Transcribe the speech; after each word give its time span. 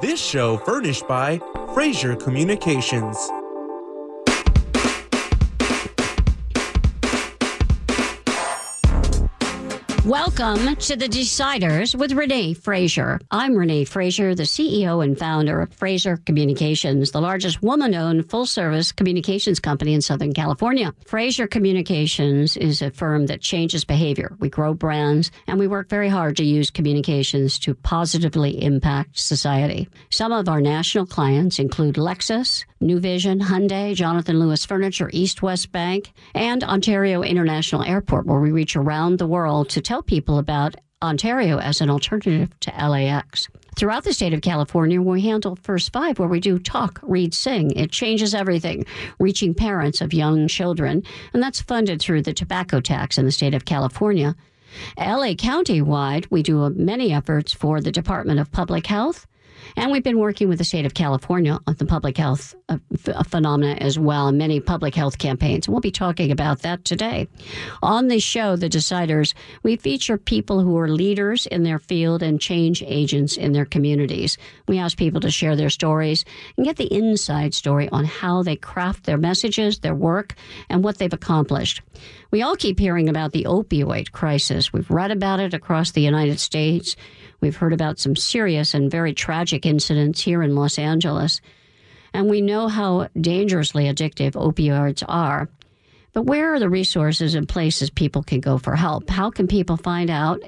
This 0.00 0.20
show 0.20 0.56
furnished 0.58 1.06
by 1.08 1.40
Fraser 1.74 2.16
Communications. 2.16 3.16
Welcome 10.04 10.76
to 10.76 10.96
the 10.96 11.08
Deciders 11.08 11.94
with 11.94 12.12
Renee 12.12 12.52
Fraser. 12.52 13.18
I'm 13.30 13.54
Renee 13.54 13.86
Fraser, 13.86 14.34
the 14.34 14.42
CEO 14.42 15.02
and 15.02 15.18
founder 15.18 15.62
of 15.62 15.72
Fraser 15.72 16.18
Communications, 16.18 17.12
the 17.12 17.22
largest 17.22 17.62
woman-owned 17.62 18.28
full-service 18.28 18.92
communications 18.92 19.60
company 19.60 19.94
in 19.94 20.02
Southern 20.02 20.34
California. 20.34 20.92
Fraser 21.06 21.46
Communications 21.46 22.58
is 22.58 22.82
a 22.82 22.90
firm 22.90 23.28
that 23.28 23.40
changes 23.40 23.86
behavior. 23.86 24.36
We 24.40 24.50
grow 24.50 24.74
brands 24.74 25.30
and 25.46 25.58
we 25.58 25.68
work 25.68 25.88
very 25.88 26.10
hard 26.10 26.36
to 26.36 26.44
use 26.44 26.70
communications 26.70 27.58
to 27.60 27.74
positively 27.74 28.62
impact 28.62 29.18
society. 29.18 29.88
Some 30.10 30.32
of 30.32 30.50
our 30.50 30.60
national 30.60 31.06
clients 31.06 31.58
include 31.58 31.94
Lexus, 31.94 32.66
New 32.84 33.00
Vision, 33.00 33.40
Hyundai, 33.40 33.94
Jonathan 33.94 34.38
Lewis 34.38 34.66
Furniture, 34.66 35.08
East 35.10 35.40
West 35.40 35.72
Bank, 35.72 36.12
and 36.34 36.62
Ontario 36.62 37.22
International 37.22 37.82
Airport, 37.82 38.26
where 38.26 38.40
we 38.40 38.52
reach 38.52 38.76
around 38.76 39.18
the 39.18 39.26
world 39.26 39.70
to 39.70 39.80
tell 39.80 40.02
people 40.02 40.36
about 40.38 40.76
Ontario 41.02 41.58
as 41.58 41.80
an 41.80 41.88
alternative 41.88 42.50
to 42.60 42.70
LAX. 42.70 43.48
Throughout 43.74 44.04
the 44.04 44.12
state 44.12 44.34
of 44.34 44.42
California, 44.42 45.00
we 45.00 45.22
handle 45.22 45.56
First 45.56 45.94
Five, 45.94 46.18
where 46.18 46.28
we 46.28 46.40
do 46.40 46.58
talk, 46.58 47.00
read, 47.02 47.32
sing. 47.32 47.70
It 47.70 47.90
changes 47.90 48.34
everything, 48.34 48.84
reaching 49.18 49.54
parents 49.54 50.02
of 50.02 50.12
young 50.12 50.46
children, 50.46 51.02
and 51.32 51.42
that's 51.42 51.62
funded 51.62 52.00
through 52.00 52.20
the 52.20 52.34
tobacco 52.34 52.80
tax 52.80 53.16
in 53.16 53.24
the 53.24 53.32
state 53.32 53.54
of 53.54 53.64
California. 53.64 54.36
LA 54.98 55.32
County 55.34 55.80
wide, 55.80 56.26
we 56.30 56.42
do 56.42 56.68
many 56.68 57.14
efforts 57.14 57.54
for 57.54 57.80
the 57.80 57.92
Department 57.92 58.40
of 58.40 58.52
Public 58.52 58.86
Health 58.86 59.26
and 59.76 59.90
we've 59.90 60.02
been 60.02 60.18
working 60.18 60.48
with 60.48 60.58
the 60.58 60.64
state 60.64 60.86
of 60.86 60.94
California 60.94 61.58
on 61.66 61.74
the 61.74 61.86
public 61.86 62.16
health 62.16 62.54
uh, 62.68 62.78
f- 63.06 63.26
phenomena 63.26 63.74
as 63.80 63.98
well, 63.98 64.28
and 64.28 64.38
many 64.38 64.60
public 64.60 64.94
health 64.94 65.18
campaigns. 65.18 65.68
We'll 65.68 65.80
be 65.80 65.90
talking 65.90 66.30
about 66.30 66.60
that 66.62 66.84
today. 66.84 67.28
On 67.82 68.08
this 68.08 68.22
show, 68.22 68.56
The 68.56 68.68
Deciders, 68.68 69.34
we 69.62 69.76
feature 69.76 70.18
people 70.18 70.60
who 70.60 70.78
are 70.78 70.88
leaders 70.88 71.46
in 71.46 71.62
their 71.62 71.78
field 71.78 72.22
and 72.22 72.40
change 72.40 72.82
agents 72.86 73.36
in 73.36 73.52
their 73.52 73.64
communities. 73.64 74.38
We 74.68 74.78
ask 74.78 74.96
people 74.96 75.20
to 75.20 75.30
share 75.30 75.56
their 75.56 75.70
stories 75.70 76.24
and 76.56 76.66
get 76.66 76.76
the 76.76 76.92
inside 76.92 77.54
story 77.54 77.88
on 77.90 78.04
how 78.04 78.42
they 78.42 78.56
craft 78.56 79.04
their 79.04 79.18
messages, 79.18 79.80
their 79.80 79.94
work, 79.94 80.34
and 80.68 80.84
what 80.84 80.98
they've 80.98 81.12
accomplished. 81.12 81.82
We 82.30 82.42
all 82.42 82.56
keep 82.56 82.80
hearing 82.80 83.08
about 83.08 83.32
the 83.32 83.44
opioid 83.44 84.12
crisis. 84.12 84.72
We've 84.72 84.90
read 84.90 85.10
about 85.10 85.40
it 85.40 85.54
across 85.54 85.92
the 85.92 86.00
United 86.00 86.40
States. 86.40 86.96
We've 87.44 87.54
heard 87.54 87.74
about 87.74 87.98
some 87.98 88.16
serious 88.16 88.72
and 88.72 88.90
very 88.90 89.12
tragic 89.12 89.66
incidents 89.66 90.22
here 90.22 90.42
in 90.42 90.54
Los 90.54 90.78
Angeles. 90.78 91.42
And 92.14 92.30
we 92.30 92.40
know 92.40 92.68
how 92.68 93.08
dangerously 93.20 93.84
addictive 93.84 94.30
opioids 94.30 95.04
are. 95.06 95.50
But 96.14 96.22
where 96.22 96.54
are 96.54 96.58
the 96.58 96.70
resources 96.70 97.34
and 97.34 97.46
places 97.46 97.90
people 97.90 98.22
can 98.22 98.40
go 98.40 98.56
for 98.56 98.76
help? 98.76 99.10
How 99.10 99.28
can 99.28 99.46
people 99.46 99.76
find 99.76 100.08
out 100.08 100.40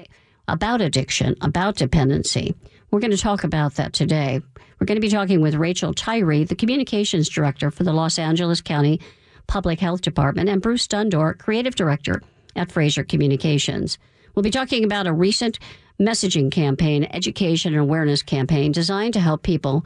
about 0.47 0.81
addiction, 0.81 1.35
about 1.41 1.75
dependency? 1.75 2.55
We're 2.89 2.99
going 2.99 3.11
to 3.11 3.17
talk 3.17 3.43
about 3.43 3.75
that 3.75 3.93
today. 3.93 4.41
We're 4.79 4.87
going 4.87 4.95
to 4.95 4.99
be 4.99 5.11
talking 5.11 5.39
with 5.39 5.53
Rachel 5.53 5.93
Tyree, 5.93 6.45
the 6.45 6.55
communications 6.55 7.29
director 7.29 7.69
for 7.69 7.83
the 7.83 7.93
Los 7.93 8.17
Angeles 8.17 8.59
County 8.59 8.99
Public 9.45 9.79
Health 9.79 10.01
Department, 10.01 10.49
and 10.49 10.63
Bruce 10.63 10.87
Dundore, 10.87 11.37
creative 11.37 11.75
director 11.75 12.23
at 12.55 12.71
Fraser 12.71 13.03
Communications. 13.03 13.99
We'll 14.33 14.41
be 14.41 14.49
talking 14.49 14.83
about 14.83 15.05
a 15.05 15.13
recent 15.13 15.59
messaging 15.99 16.51
campaign, 16.51 17.07
education 17.11 17.73
and 17.73 17.81
awareness 17.81 18.21
campaign 18.21 18.71
designed 18.71 19.13
to 19.13 19.19
help 19.19 19.43
people 19.43 19.85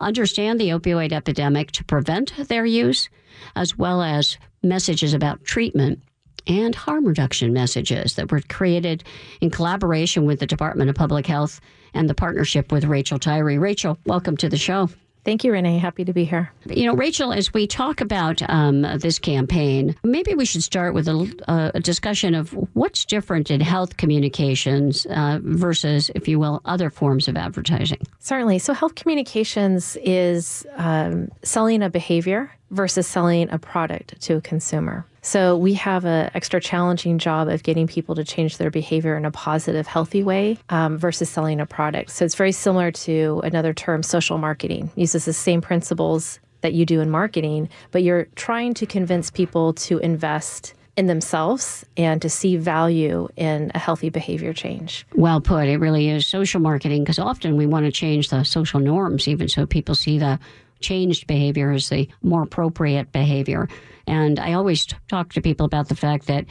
understand 0.00 0.60
the 0.60 0.68
opioid 0.68 1.12
epidemic 1.12 1.72
to 1.72 1.84
prevent 1.84 2.32
their 2.48 2.64
use, 2.64 3.08
as 3.56 3.76
well 3.76 4.02
as 4.02 4.38
messages 4.62 5.14
about 5.14 5.44
treatment 5.44 6.00
and 6.46 6.74
harm 6.74 7.04
reduction 7.04 7.52
messages 7.52 8.14
that 8.14 8.30
were 8.30 8.40
created 8.48 9.04
in 9.40 9.50
collaboration 9.50 10.24
with 10.24 10.40
the 10.40 10.46
Department 10.46 10.88
of 10.88 10.96
Public 10.96 11.26
Health 11.26 11.60
and 11.92 12.08
the 12.08 12.14
partnership 12.14 12.72
with 12.72 12.84
Rachel 12.84 13.18
Tyree. 13.18 13.58
Rachel, 13.58 13.98
welcome 14.06 14.36
to 14.38 14.48
the 14.48 14.56
show. 14.56 14.88
Thank 15.28 15.44
you, 15.44 15.52
Renee. 15.52 15.76
Happy 15.76 16.06
to 16.06 16.14
be 16.14 16.24
here. 16.24 16.50
You 16.64 16.86
know, 16.86 16.94
Rachel, 16.94 17.34
as 17.34 17.52
we 17.52 17.66
talk 17.66 18.00
about 18.00 18.40
um, 18.48 18.80
this 18.96 19.18
campaign, 19.18 19.94
maybe 20.02 20.32
we 20.32 20.46
should 20.46 20.62
start 20.62 20.94
with 20.94 21.06
a, 21.06 21.30
uh, 21.46 21.70
a 21.74 21.80
discussion 21.80 22.34
of 22.34 22.52
what's 22.72 23.04
different 23.04 23.50
in 23.50 23.60
health 23.60 23.98
communications 23.98 25.04
uh, 25.10 25.38
versus, 25.42 26.10
if 26.14 26.28
you 26.28 26.38
will, 26.38 26.62
other 26.64 26.88
forms 26.88 27.28
of 27.28 27.36
advertising. 27.36 28.00
Certainly. 28.20 28.60
So, 28.60 28.72
health 28.72 28.94
communications 28.94 29.98
is 30.02 30.66
um, 30.76 31.28
selling 31.42 31.82
a 31.82 31.90
behavior 31.90 32.50
versus 32.70 33.06
selling 33.06 33.50
a 33.50 33.58
product 33.58 34.18
to 34.22 34.36
a 34.36 34.40
consumer. 34.40 35.04
So 35.28 35.58
we 35.58 35.74
have 35.74 36.06
an 36.06 36.30
extra 36.32 36.58
challenging 36.58 37.18
job 37.18 37.48
of 37.48 37.62
getting 37.62 37.86
people 37.86 38.14
to 38.14 38.24
change 38.24 38.56
their 38.56 38.70
behavior 38.70 39.14
in 39.14 39.26
a 39.26 39.30
positive, 39.30 39.86
healthy 39.86 40.22
way 40.22 40.56
um, 40.70 40.96
versus 40.96 41.28
selling 41.28 41.60
a 41.60 41.66
product. 41.66 42.12
So 42.12 42.24
it's 42.24 42.34
very 42.34 42.50
similar 42.50 42.90
to 42.92 43.42
another 43.44 43.74
term, 43.74 44.02
social 44.02 44.38
marketing. 44.38 44.90
Uses 44.96 45.26
the 45.26 45.34
same 45.34 45.60
principles 45.60 46.40
that 46.62 46.72
you 46.72 46.86
do 46.86 47.02
in 47.02 47.10
marketing, 47.10 47.68
but 47.90 48.02
you're 48.02 48.24
trying 48.36 48.72
to 48.72 48.86
convince 48.86 49.30
people 49.30 49.74
to 49.74 49.98
invest 49.98 50.72
in 50.96 51.08
themselves 51.08 51.84
and 51.98 52.22
to 52.22 52.30
see 52.30 52.56
value 52.56 53.28
in 53.36 53.70
a 53.74 53.78
healthy 53.78 54.08
behavior 54.08 54.54
change. 54.54 55.04
Well 55.14 55.42
put. 55.42 55.68
It 55.68 55.76
really 55.76 56.08
is 56.08 56.26
social 56.26 56.62
marketing 56.62 57.04
because 57.04 57.18
often 57.18 57.58
we 57.58 57.66
want 57.66 57.84
to 57.84 57.92
change 57.92 58.30
the 58.30 58.44
social 58.44 58.80
norms, 58.80 59.28
even 59.28 59.46
so 59.48 59.66
people 59.66 59.94
see 59.94 60.18
the 60.18 60.40
changed 60.80 61.26
behavior 61.26 61.70
as 61.70 61.88
the 61.88 62.08
more 62.22 62.42
appropriate 62.44 63.12
behavior. 63.12 63.68
And 64.08 64.40
I 64.40 64.54
always 64.54 64.86
talk 65.08 65.34
to 65.34 65.42
people 65.42 65.66
about 65.66 65.88
the 65.88 65.94
fact 65.94 66.26
that 66.26 66.46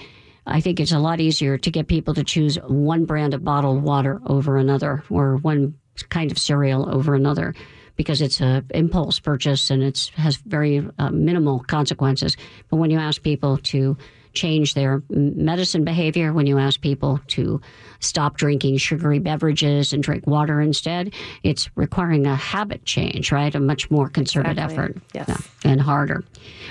I 0.46 0.62
think 0.62 0.80
it's 0.80 0.92
a 0.92 1.00
lot 1.00 1.20
easier 1.20 1.58
to 1.58 1.72
get 1.72 1.88
people 1.88 2.14
to 2.14 2.24
choose 2.24 2.56
one 2.68 3.06
brand 3.06 3.34
of 3.34 3.44
bottled 3.44 3.84
water 3.84 4.22
over 4.28 4.58
another 4.58 5.04
or 5.10 5.38
one 5.38 5.74
kind 6.10 6.32
of 6.32 6.38
cereal 6.38 6.88
over 6.90 7.16
another 7.16 7.56
because 7.96 8.22
it's 8.22 8.40
a 8.40 8.64
impulse 8.76 9.20
purchase 9.20 9.72
and 9.72 9.84
it 9.84 10.12
has 10.16 10.38
very 10.38 10.88
uh, 11.00 11.10
minimal 11.10 11.60
consequences. 11.62 12.38
But 12.70 12.78
when 12.78 12.92
you 12.92 13.00
ask 13.00 13.22
people 13.24 13.58
to 13.58 13.98
change 14.38 14.74
their 14.74 15.02
medicine 15.10 15.84
behavior, 15.84 16.32
when 16.32 16.48
you 16.48 16.58
ask 16.58 16.80
people 16.80 17.20
to 17.28 17.60
stop 18.00 18.38
drinking 18.38 18.78
sugary 18.78 19.20
beverages 19.20 19.92
and 19.94 20.04
drink 20.04 20.28
water 20.28 20.62
instead, 20.62 21.14
it's 21.44 21.70
requiring 21.76 22.26
a 22.28 22.36
habit 22.36 22.86
change, 22.86 23.32
right? 23.32 23.54
A 23.56 23.60
much 23.60 23.90
more 23.90 24.10
concerted 24.10 24.52
exactly. 24.52 24.76
effort 24.76 24.98
yes. 25.14 25.28
yeah, 25.28 25.72
and 25.72 25.82
harder. 25.82 26.24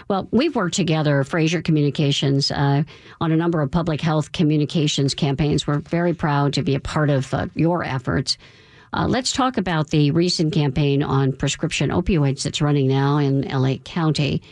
Well, 0.09 0.29
we've 0.31 0.55
worked 0.55 0.75
together, 0.75 1.25
Fraser 1.25 1.63
Communications, 1.63 2.51
uh, 2.51 2.85
on 3.21 3.33
a 3.33 3.37
number 3.37 3.61
of 3.61 3.71
public 3.71 4.01
health 4.01 4.33
communications 4.33 5.15
campaigns. 5.15 5.67
We're 5.67 5.81
very 5.81 6.15
proud 6.15 6.55
to 6.55 6.63
be 6.63 6.75
a 6.75 6.81
part 6.81 7.11
of 7.11 7.33
uh, 7.35 7.49
your 7.55 7.83
efforts. 7.83 8.39
Uh, 8.93 9.07
let's 9.07 9.33
talk 9.33 9.57
about 9.57 9.91
the 9.91 10.11
recent 10.13 10.55
campaign 10.55 11.03
on 11.03 11.33
prescription 11.33 11.91
opioids 11.91 12.45
that's 12.45 12.63
running 12.63 12.89
now 12.89 13.19
in 13.19 13.43
LA 13.43 13.77
County. 13.77 14.43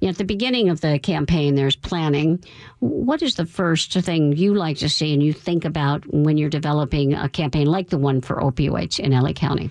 You 0.00 0.06
know, 0.06 0.10
at 0.10 0.18
the 0.18 0.24
beginning 0.24 0.70
of 0.70 0.80
the 0.80 0.98
campaign, 0.98 1.54
there's 1.54 1.76
planning. 1.76 2.42
What 2.78 3.22
is 3.22 3.34
the 3.34 3.46
first 3.46 3.92
thing 3.92 4.36
you 4.36 4.54
like 4.54 4.78
to 4.78 4.88
see 4.88 5.12
and 5.12 5.22
you 5.22 5.32
think 5.32 5.64
about 5.64 6.04
when 6.12 6.38
you're 6.38 6.50
developing 6.50 7.14
a 7.14 7.28
campaign 7.28 7.66
like 7.66 7.90
the 7.90 7.98
one 7.98 8.20
for 8.20 8.36
opioids 8.36 8.98
in 8.98 9.12
LA 9.12 9.32
County? 9.32 9.70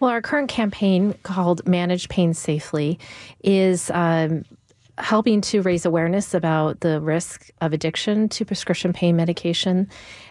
Well, 0.00 0.10
our 0.10 0.22
current 0.22 0.48
campaign 0.48 1.14
called 1.22 1.66
Manage 1.66 2.08
Pain 2.08 2.32
Safely 2.32 2.98
is 3.42 3.90
um, 3.90 4.44
helping 4.98 5.40
to 5.40 5.62
raise 5.62 5.86
awareness 5.86 6.34
about 6.34 6.80
the 6.80 7.00
risk 7.00 7.50
of 7.60 7.72
addiction 7.72 8.28
to 8.28 8.44
prescription 8.44 8.92
pain 8.92 9.16
medication, 9.16 9.88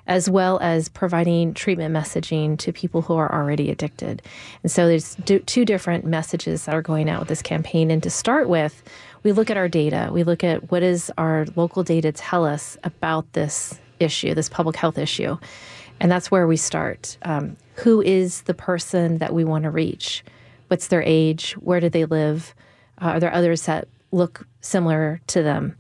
as 0.08 0.30
well 0.30 0.60
as 0.60 0.90
providing 0.90 1.54
treatment 1.54 1.96
messaging 1.96 2.58
to 2.60 2.72
people 2.72 3.02
who 3.02 3.16
are 3.16 3.34
already 3.34 3.72
addicted. 3.72 4.22
And 4.64 4.72
so 4.72 4.88
there's 4.88 5.18
two 5.46 5.66
different 5.66 6.06
messages 6.06 6.66
that 6.66 6.76
are 6.76 6.82
going 6.82 7.10
out 7.10 7.20
with 7.20 7.30
this 7.30 7.42
campaign. 7.42 7.90
And 7.92 8.04
to 8.04 8.10
start 8.10 8.50
with, 8.50 8.84
we 9.24 9.32
look 9.32 9.50
at 9.50 9.58
our 9.58 9.68
data. 9.68 10.10
We 10.12 10.24
look 10.24 10.44
at 10.44 10.72
what 10.72 10.82
does 10.82 11.12
our 11.18 11.46
local 11.56 11.84
data 11.84 12.12
tell 12.12 12.46
us 12.46 12.78
about 12.84 13.34
this 13.34 13.80
issue, 14.00 14.34
this 14.34 14.50
public 14.50 14.76
health 14.76 14.98
issue. 14.98 15.38
And 16.00 16.12
that's 16.12 16.30
where 16.30 16.48
we 16.48 16.58
start. 16.58 17.18
Um, 17.24 17.58
who 17.76 18.02
is 18.02 18.44
the 18.44 18.54
person 18.54 19.18
that 19.18 19.34
we 19.34 19.44
want 19.44 19.64
to 19.64 19.72
reach? 19.72 20.24
What's 20.68 20.88
their 20.88 21.04
age? 21.04 21.54
Where 21.54 21.80
do 21.80 21.90
they 21.90 22.06
live? 22.06 22.54
Uh, 23.02 23.06
are 23.06 23.20
there 23.20 23.34
others 23.34 23.64
that 23.64 23.88
look 24.18 24.48
similar 24.62 25.22
to 25.28 25.44
them. 25.44 25.76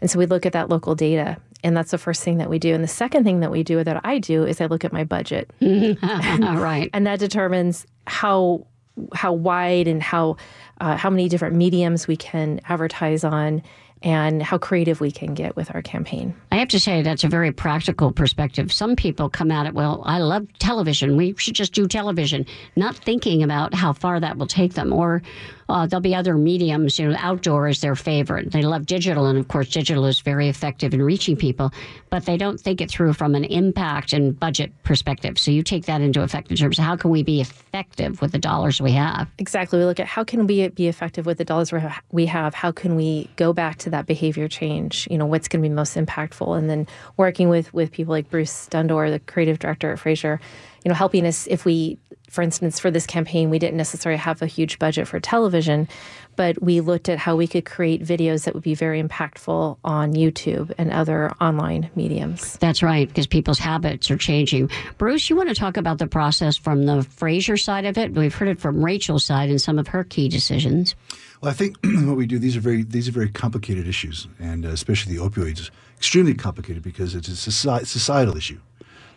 And 0.00 0.10
so 0.10 0.18
we 0.18 0.26
look 0.26 0.44
at 0.46 0.52
that 0.52 0.68
local 0.68 0.94
data. 0.94 1.36
And 1.64 1.76
that's 1.76 1.92
the 1.92 1.98
first 1.98 2.24
thing 2.24 2.38
that 2.38 2.50
we 2.50 2.58
do. 2.58 2.74
And 2.74 2.82
the 2.82 2.88
second 2.88 3.22
thing 3.22 3.40
that 3.40 3.52
we 3.52 3.62
do, 3.62 3.84
that 3.84 4.04
I 4.04 4.18
do, 4.18 4.44
is 4.44 4.60
I 4.60 4.66
look 4.66 4.84
at 4.84 4.92
my 4.92 5.04
budget. 5.04 5.52
right. 5.60 6.90
And 6.92 7.06
that 7.06 7.20
determines 7.20 7.86
how 8.06 8.66
how 9.14 9.32
wide 9.32 9.88
and 9.88 10.02
how 10.02 10.36
uh, 10.80 10.96
how 10.96 11.08
many 11.08 11.28
different 11.28 11.54
mediums 11.54 12.06
we 12.06 12.16
can 12.16 12.60
advertise 12.68 13.24
on 13.24 13.62
and 14.02 14.42
how 14.42 14.58
creative 14.58 15.00
we 15.00 15.10
can 15.10 15.34
get 15.34 15.54
with 15.54 15.72
our 15.74 15.82
campaign. 15.82 16.34
I 16.50 16.56
have 16.56 16.68
to 16.68 16.80
say 16.80 17.02
that's 17.02 17.24
a 17.24 17.28
very 17.28 17.52
practical 17.52 18.12
perspective. 18.12 18.72
Some 18.72 18.96
people 18.96 19.28
come 19.28 19.50
at 19.50 19.66
it, 19.66 19.74
well, 19.74 20.02
I 20.04 20.18
love 20.18 20.46
television. 20.58 21.16
We 21.16 21.34
should 21.36 21.54
just 21.54 21.72
do 21.72 21.86
television, 21.86 22.46
not 22.76 22.96
thinking 22.96 23.42
about 23.42 23.74
how 23.74 23.92
far 23.92 24.18
that 24.20 24.36
will 24.38 24.46
take 24.46 24.74
them. 24.74 24.92
Or 24.92 25.22
uh, 25.72 25.86
there'll 25.86 26.02
be 26.02 26.14
other 26.14 26.36
mediums, 26.36 26.98
you 26.98 27.08
know, 27.08 27.16
outdoor 27.18 27.66
is 27.66 27.80
their 27.80 27.96
favorite. 27.96 28.52
They 28.52 28.62
love 28.62 28.86
digital, 28.86 29.26
and 29.26 29.38
of 29.38 29.48
course, 29.48 29.68
digital 29.68 30.04
is 30.04 30.20
very 30.20 30.48
effective 30.48 30.92
in 30.92 31.00
reaching 31.02 31.34
people, 31.34 31.72
but 32.10 32.26
they 32.26 32.36
don't 32.36 32.60
think 32.60 32.80
it 32.80 32.90
through 32.90 33.14
from 33.14 33.34
an 33.34 33.44
impact 33.44 34.12
and 34.12 34.38
budget 34.38 34.70
perspective. 34.82 35.38
So 35.38 35.50
you 35.50 35.62
take 35.62 35.86
that 35.86 36.02
into 36.02 36.22
effect 36.22 36.50
in 36.50 36.56
terms 36.56 36.78
of 36.78 36.84
how 36.84 36.96
can 36.96 37.10
we 37.10 37.22
be 37.22 37.40
effective 37.40 38.20
with 38.20 38.32
the 38.32 38.38
dollars 38.38 38.80
we 38.82 38.92
have? 38.92 39.28
Exactly. 39.38 39.78
We 39.78 39.86
look 39.86 39.98
at 39.98 40.06
how 40.06 40.24
can 40.24 40.46
we 40.46 40.68
be 40.68 40.88
effective 40.88 41.24
with 41.24 41.38
the 41.38 41.44
dollars 41.44 41.72
we 42.10 42.26
have? 42.26 42.54
How 42.54 42.70
can 42.70 42.94
we 42.94 43.30
go 43.36 43.52
back 43.52 43.78
to 43.78 43.90
that 43.90 44.06
behavior 44.06 44.48
change? 44.48 45.08
You 45.10 45.16
know, 45.16 45.26
what's 45.26 45.48
going 45.48 45.62
to 45.62 45.68
be 45.68 45.74
most 45.74 45.96
impactful? 45.96 46.56
And 46.58 46.68
then 46.68 46.86
working 47.16 47.48
with 47.48 47.72
with 47.72 47.92
people 47.92 48.12
like 48.12 48.28
Bruce 48.30 48.68
Dundore, 48.70 49.10
the 49.10 49.20
creative 49.20 49.58
director 49.58 49.92
at 49.92 49.98
Fraser, 49.98 50.38
you 50.84 50.90
know, 50.90 50.94
helping 50.94 51.26
us 51.26 51.46
if 51.46 51.64
we 51.64 51.98
for 52.32 52.40
instance, 52.40 52.80
for 52.80 52.90
this 52.90 53.04
campaign, 53.04 53.50
we 53.50 53.58
didn't 53.58 53.76
necessarily 53.76 54.18
have 54.18 54.40
a 54.40 54.46
huge 54.46 54.78
budget 54.78 55.06
for 55.06 55.20
television, 55.20 55.86
but 56.34 56.62
we 56.62 56.80
looked 56.80 57.10
at 57.10 57.18
how 57.18 57.36
we 57.36 57.46
could 57.46 57.66
create 57.66 58.02
videos 58.02 58.44
that 58.44 58.54
would 58.54 58.62
be 58.62 58.74
very 58.74 59.02
impactful 59.02 59.76
on 59.84 60.14
YouTube 60.14 60.72
and 60.78 60.90
other 60.90 61.30
online 61.42 61.90
mediums. 61.94 62.56
That's 62.56 62.82
right, 62.82 63.06
because 63.06 63.26
people's 63.26 63.58
habits 63.58 64.10
are 64.10 64.16
changing. 64.16 64.70
Bruce, 64.96 65.28
you 65.28 65.36
want 65.36 65.50
to 65.50 65.54
talk 65.54 65.76
about 65.76 65.98
the 65.98 66.06
process 66.06 66.56
from 66.56 66.86
the 66.86 67.02
Fraser 67.02 67.58
side 67.58 67.84
of 67.84 67.98
it? 67.98 68.14
We've 68.14 68.34
heard 68.34 68.48
it 68.48 68.58
from 68.58 68.82
Rachel's 68.82 69.26
side 69.26 69.50
and 69.50 69.60
some 69.60 69.78
of 69.78 69.88
her 69.88 70.02
key 70.02 70.30
decisions. 70.30 70.94
Well, 71.42 71.50
I 71.50 71.54
think 71.54 71.76
what 71.84 72.16
we 72.16 72.24
do 72.26 72.38
these 72.38 72.56
are 72.56 72.60
very 72.60 72.82
these 72.82 73.08
are 73.08 73.12
very 73.12 73.28
complicated 73.28 73.86
issues, 73.86 74.26
and 74.40 74.64
uh, 74.64 74.70
especially 74.70 75.18
the 75.18 75.22
opioids, 75.22 75.68
extremely 75.98 76.32
complicated 76.32 76.82
because 76.82 77.14
it's 77.14 77.28
a 77.28 77.36
societal 77.36 78.38
issue. 78.38 78.58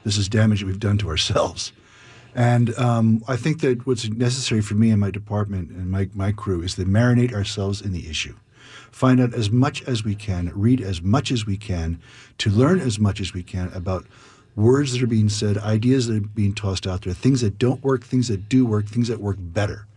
This 0.04 0.18
is 0.18 0.28
damage 0.28 0.60
that 0.60 0.66
we've 0.66 0.80
done 0.82 0.98
to 0.98 1.08
ourselves. 1.08 1.72
And 2.36 2.78
um, 2.78 3.24
I 3.30 3.38
think 3.38 3.62
that 3.62 3.88
what's 3.88 4.10
necessary 4.10 4.62
for 4.62 4.76
me 4.76 4.92
and 4.92 5.00
my 5.00 5.10
department 5.10 5.70
and 5.70 5.90
my, 5.90 6.10
my 6.14 6.34
crew 6.34 6.62
is 6.62 6.76
to 6.76 6.84
marinate 6.84 7.34
ourselves 7.34 7.82
in 7.82 7.94
the 7.94 8.10
issue. 8.10 8.36
Find 8.92 9.22
out 9.22 9.34
as 9.34 9.50
much 9.50 9.82
as 9.84 10.04
we 10.04 10.16
can, 10.16 10.52
read 10.54 10.82
as 10.82 11.02
much 11.02 11.32
as 11.32 11.46
we 11.46 11.56
can, 11.56 12.00
to 12.40 12.50
learn 12.50 12.82
as 12.82 13.00
much 13.00 13.22
as 13.22 13.34
we 13.34 13.42
can 13.42 13.72
about 13.74 14.06
words 14.56 14.92
that 14.94 15.02
are 15.02 15.08
being 15.08 15.30
said, 15.30 15.58
ideas 15.58 16.08
that 16.08 16.18
are 16.18 16.28
being 16.28 16.54
tossed 16.54 16.86
out 16.86 17.04
there, 17.04 17.14
things 17.14 17.42
that 17.42 17.58
don't 17.58 17.84
work, 17.84 18.04
things 18.04 18.28
that 18.28 18.50
do 18.50 18.66
work, 18.66 18.88
things 18.88 19.08
that 19.08 19.20
work 19.20 19.38
better. 19.40 19.88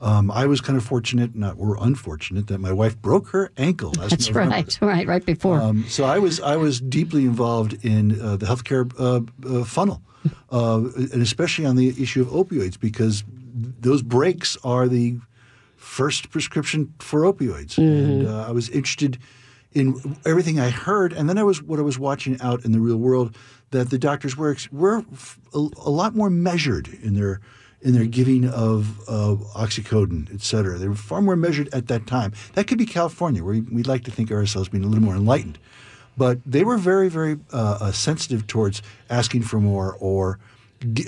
Um, 0.00 0.30
I 0.30 0.46
was 0.46 0.60
kind 0.60 0.76
of 0.76 0.84
fortunate, 0.84 1.34
not 1.34 1.56
or 1.58 1.78
unfortunate, 1.80 2.48
that 2.48 2.58
my 2.58 2.72
wife 2.72 3.00
broke 3.00 3.28
her 3.28 3.50
ankle. 3.56 3.92
That's 3.92 4.28
November. 4.28 4.54
right, 4.56 4.78
right, 4.82 5.06
right 5.06 5.24
before. 5.24 5.60
Um, 5.60 5.84
so 5.88 6.04
I 6.04 6.18
was 6.18 6.40
I 6.40 6.56
was 6.56 6.80
deeply 6.80 7.24
involved 7.24 7.84
in 7.84 8.20
uh, 8.20 8.36
the 8.36 8.46
healthcare 8.46 8.92
uh, 8.98 9.60
uh, 9.60 9.64
funnel 9.64 10.02
uh, 10.50 10.82
and 10.94 11.22
especially 11.22 11.66
on 11.66 11.76
the 11.76 11.88
issue 12.00 12.22
of 12.22 12.28
opioids, 12.28 12.78
because 12.78 13.24
those 13.28 14.02
breaks 14.02 14.56
are 14.64 14.88
the 14.88 15.18
first 15.76 16.30
prescription 16.30 16.92
for 16.98 17.22
opioids. 17.22 17.76
Mm-hmm. 17.76 18.10
And 18.10 18.28
uh, 18.28 18.46
I 18.48 18.52
was 18.52 18.68
interested 18.70 19.18
in 19.72 20.16
everything 20.24 20.58
I 20.58 20.70
heard, 20.70 21.12
and 21.12 21.28
then 21.28 21.38
I 21.38 21.42
was 21.42 21.62
what 21.62 21.78
I 21.78 21.82
was 21.82 21.98
watching 21.98 22.40
out 22.40 22.64
in 22.64 22.72
the 22.72 22.80
real 22.80 22.96
world 22.96 23.36
that 23.70 23.90
the 23.90 23.98
doctors 23.98 24.36
were 24.36 24.56
were 24.72 25.04
a, 25.54 25.58
a 25.58 25.90
lot 25.90 26.14
more 26.14 26.30
measured 26.30 26.88
in 27.02 27.14
their 27.14 27.40
in 27.82 27.92
their 27.92 28.06
giving 28.06 28.48
of 28.48 29.00
uh, 29.08 29.36
oxycodone, 29.54 30.32
et 30.34 30.40
cetera. 30.40 30.78
They 30.78 30.88
were 30.88 30.94
far 30.94 31.22
more 31.22 31.36
measured 31.36 31.68
at 31.72 31.88
that 31.88 32.06
time. 32.06 32.32
That 32.54 32.66
could 32.66 32.78
be 32.78 32.86
California, 32.86 33.44
where 33.44 33.54
we, 33.54 33.60
would 33.60 33.86
like 33.86 34.04
to 34.04 34.10
think 34.10 34.30
of 34.30 34.36
ourselves 34.36 34.68
being 34.68 34.84
a 34.84 34.86
little 34.86 35.04
more 35.04 35.14
enlightened. 35.14 35.58
But 36.16 36.38
they 36.46 36.64
were 36.64 36.78
very, 36.78 37.08
very 37.08 37.38
uh, 37.52 37.78
uh, 37.80 37.92
sensitive 37.92 38.46
towards 38.46 38.82
asking 39.10 39.42
for 39.42 39.60
more 39.60 39.96
or 40.00 40.38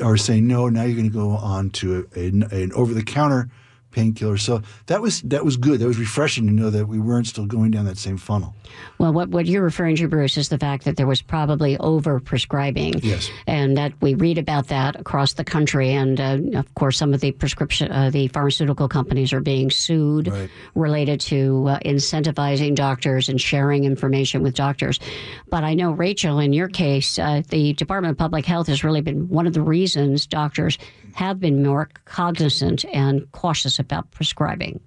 or 0.02 0.16
saying 0.16 0.46
no. 0.46 0.68
Now 0.68 0.84
you're 0.84 0.96
going 0.96 1.10
to 1.10 1.16
go 1.16 1.30
on 1.30 1.70
to 1.70 2.08
a, 2.14 2.20
a, 2.20 2.62
an 2.62 2.72
over 2.72 2.94
the 2.94 3.02
counter 3.02 3.50
painkiller. 3.90 4.36
So 4.36 4.62
that 4.86 5.00
was 5.00 5.22
that 5.22 5.44
was 5.44 5.56
good. 5.56 5.80
That 5.80 5.86
was 5.86 5.98
refreshing 5.98 6.46
to 6.46 6.52
know 6.52 6.70
that 6.70 6.86
we 6.86 6.98
weren't 6.98 7.26
still 7.26 7.46
going 7.46 7.70
down 7.70 7.84
that 7.86 7.98
same 7.98 8.16
funnel. 8.16 8.54
Well, 8.98 9.12
what 9.12 9.28
what 9.30 9.46
you're 9.46 9.62
referring 9.62 9.96
to, 9.96 10.08
Bruce, 10.08 10.36
is 10.36 10.48
the 10.48 10.58
fact 10.58 10.84
that 10.84 10.96
there 10.96 11.06
was 11.06 11.22
probably 11.22 11.76
over 11.78 12.20
prescribing. 12.20 12.98
Yes. 13.00 13.30
And 13.46 13.76
that 13.76 13.92
we 14.00 14.14
read 14.14 14.38
about 14.38 14.68
that 14.68 14.96
across 14.96 15.34
the 15.34 15.44
country, 15.44 15.92
and 15.92 16.20
uh, 16.20 16.58
of 16.58 16.74
course, 16.74 16.96
some 16.98 17.14
of 17.14 17.20
the 17.20 17.32
prescription, 17.32 17.90
uh, 17.90 18.10
the 18.10 18.28
pharmaceutical 18.28 18.88
companies 18.88 19.32
are 19.32 19.40
being 19.40 19.70
sued 19.70 20.28
right. 20.28 20.50
related 20.74 21.20
to 21.20 21.68
uh, 21.68 21.78
incentivizing 21.80 22.74
doctors 22.74 23.28
and 23.28 23.40
sharing 23.40 23.84
information 23.84 24.42
with 24.42 24.54
doctors. 24.54 25.00
But 25.48 25.64
I 25.64 25.74
know, 25.74 25.92
Rachel, 25.92 26.38
in 26.38 26.52
your 26.52 26.68
case, 26.68 27.18
uh, 27.18 27.42
the 27.48 27.72
Department 27.72 28.12
of 28.12 28.18
Public 28.18 28.44
Health 28.44 28.66
has 28.66 28.84
really 28.84 29.00
been 29.00 29.28
one 29.28 29.46
of 29.46 29.54
the 29.54 29.62
reasons 29.62 30.26
doctors 30.26 30.78
have 31.18 31.40
been 31.40 31.64
more 31.64 31.88
cognizant 32.04 32.84
and 32.92 33.30
cautious 33.32 33.80
about 33.80 34.08
prescribing. 34.12 34.78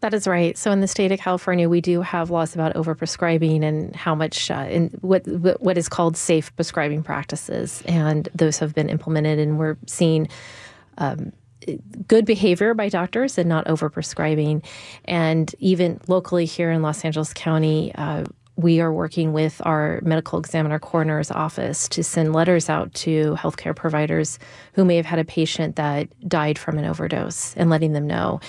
That 0.00 0.12
is 0.12 0.26
right. 0.26 0.56
So 0.58 0.70
in 0.70 0.80
the 0.80 0.86
state 0.86 1.12
of 1.12 1.18
California, 1.18 1.66
we 1.66 1.80
do 1.80 2.02
have 2.02 2.28
laws 2.28 2.54
about 2.54 2.74
overprescribing 2.74 3.62
and 3.62 3.96
how 3.96 4.14
much 4.14 4.50
uh, 4.50 4.66
in 4.68 4.90
what 5.00 5.26
what 5.60 5.78
is 5.78 5.88
called 5.88 6.14
safe 6.16 6.54
prescribing 6.56 7.02
practices, 7.02 7.82
and 7.86 8.28
those 8.34 8.58
have 8.58 8.74
been 8.74 8.90
implemented, 8.90 9.38
and 9.38 9.58
we're 9.58 9.78
seeing. 9.86 10.28
Um, 10.98 11.32
good 12.06 12.24
behavior 12.24 12.72
by 12.72 12.88
doctors 12.88 13.36
and 13.36 13.48
not 13.48 13.66
overprescribing. 13.66 14.64
And 15.04 15.54
even 15.58 16.00
locally 16.06 16.46
here 16.46 16.70
in 16.70 16.82
Los 16.82 17.04
Angeles 17.04 17.34
County, 17.34 17.92
uh, 17.96 18.24
we 18.58 18.80
are 18.80 18.92
working 18.92 19.32
with 19.32 19.62
our 19.64 20.00
medical 20.02 20.36
examiner 20.36 20.80
coroner's 20.80 21.30
office 21.30 21.88
to 21.88 22.02
send 22.02 22.32
letters 22.32 22.68
out 22.68 22.92
to 22.92 23.36
healthcare 23.36 23.74
providers 23.74 24.36
who 24.72 24.84
may 24.84 24.96
have 24.96 25.06
had 25.06 25.20
a 25.20 25.24
patient 25.24 25.76
that 25.76 26.08
died 26.28 26.58
from 26.58 26.76
an 26.76 26.84
overdose 26.84 27.54
and 27.56 27.70
letting 27.70 27.92
them 27.92 28.08
know. 28.08 28.40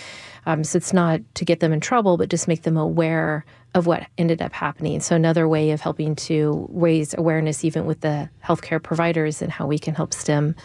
Um, 0.48 0.64
so 0.64 0.78
it's 0.78 0.94
not 0.94 1.22
to 1.36 1.46
get 1.46 1.60
them 1.60 1.72
in 1.72 1.80
trouble, 1.80 2.18
but 2.18 2.30
just 2.30 2.48
make 2.48 2.64
them 2.64 2.76
aware 2.76 3.46
of 3.76 3.86
what 3.86 4.08
ended 4.18 4.42
up 4.42 4.52
happening. 4.52 5.00
So 5.00 5.16
another 5.16 5.48
way 5.48 5.70
of 5.70 5.80
helping 5.80 6.16
to 6.16 6.68
raise 6.72 7.14
awareness, 7.14 7.64
even 7.64 7.86
with 7.86 8.02
the 8.02 8.32
healthcare 8.44 8.82
providers, 8.82 9.44
and 9.44 9.52
how 9.52 9.68
we 9.68 9.78
can 9.78 9.94
help 9.94 10.12
stem 10.16 10.56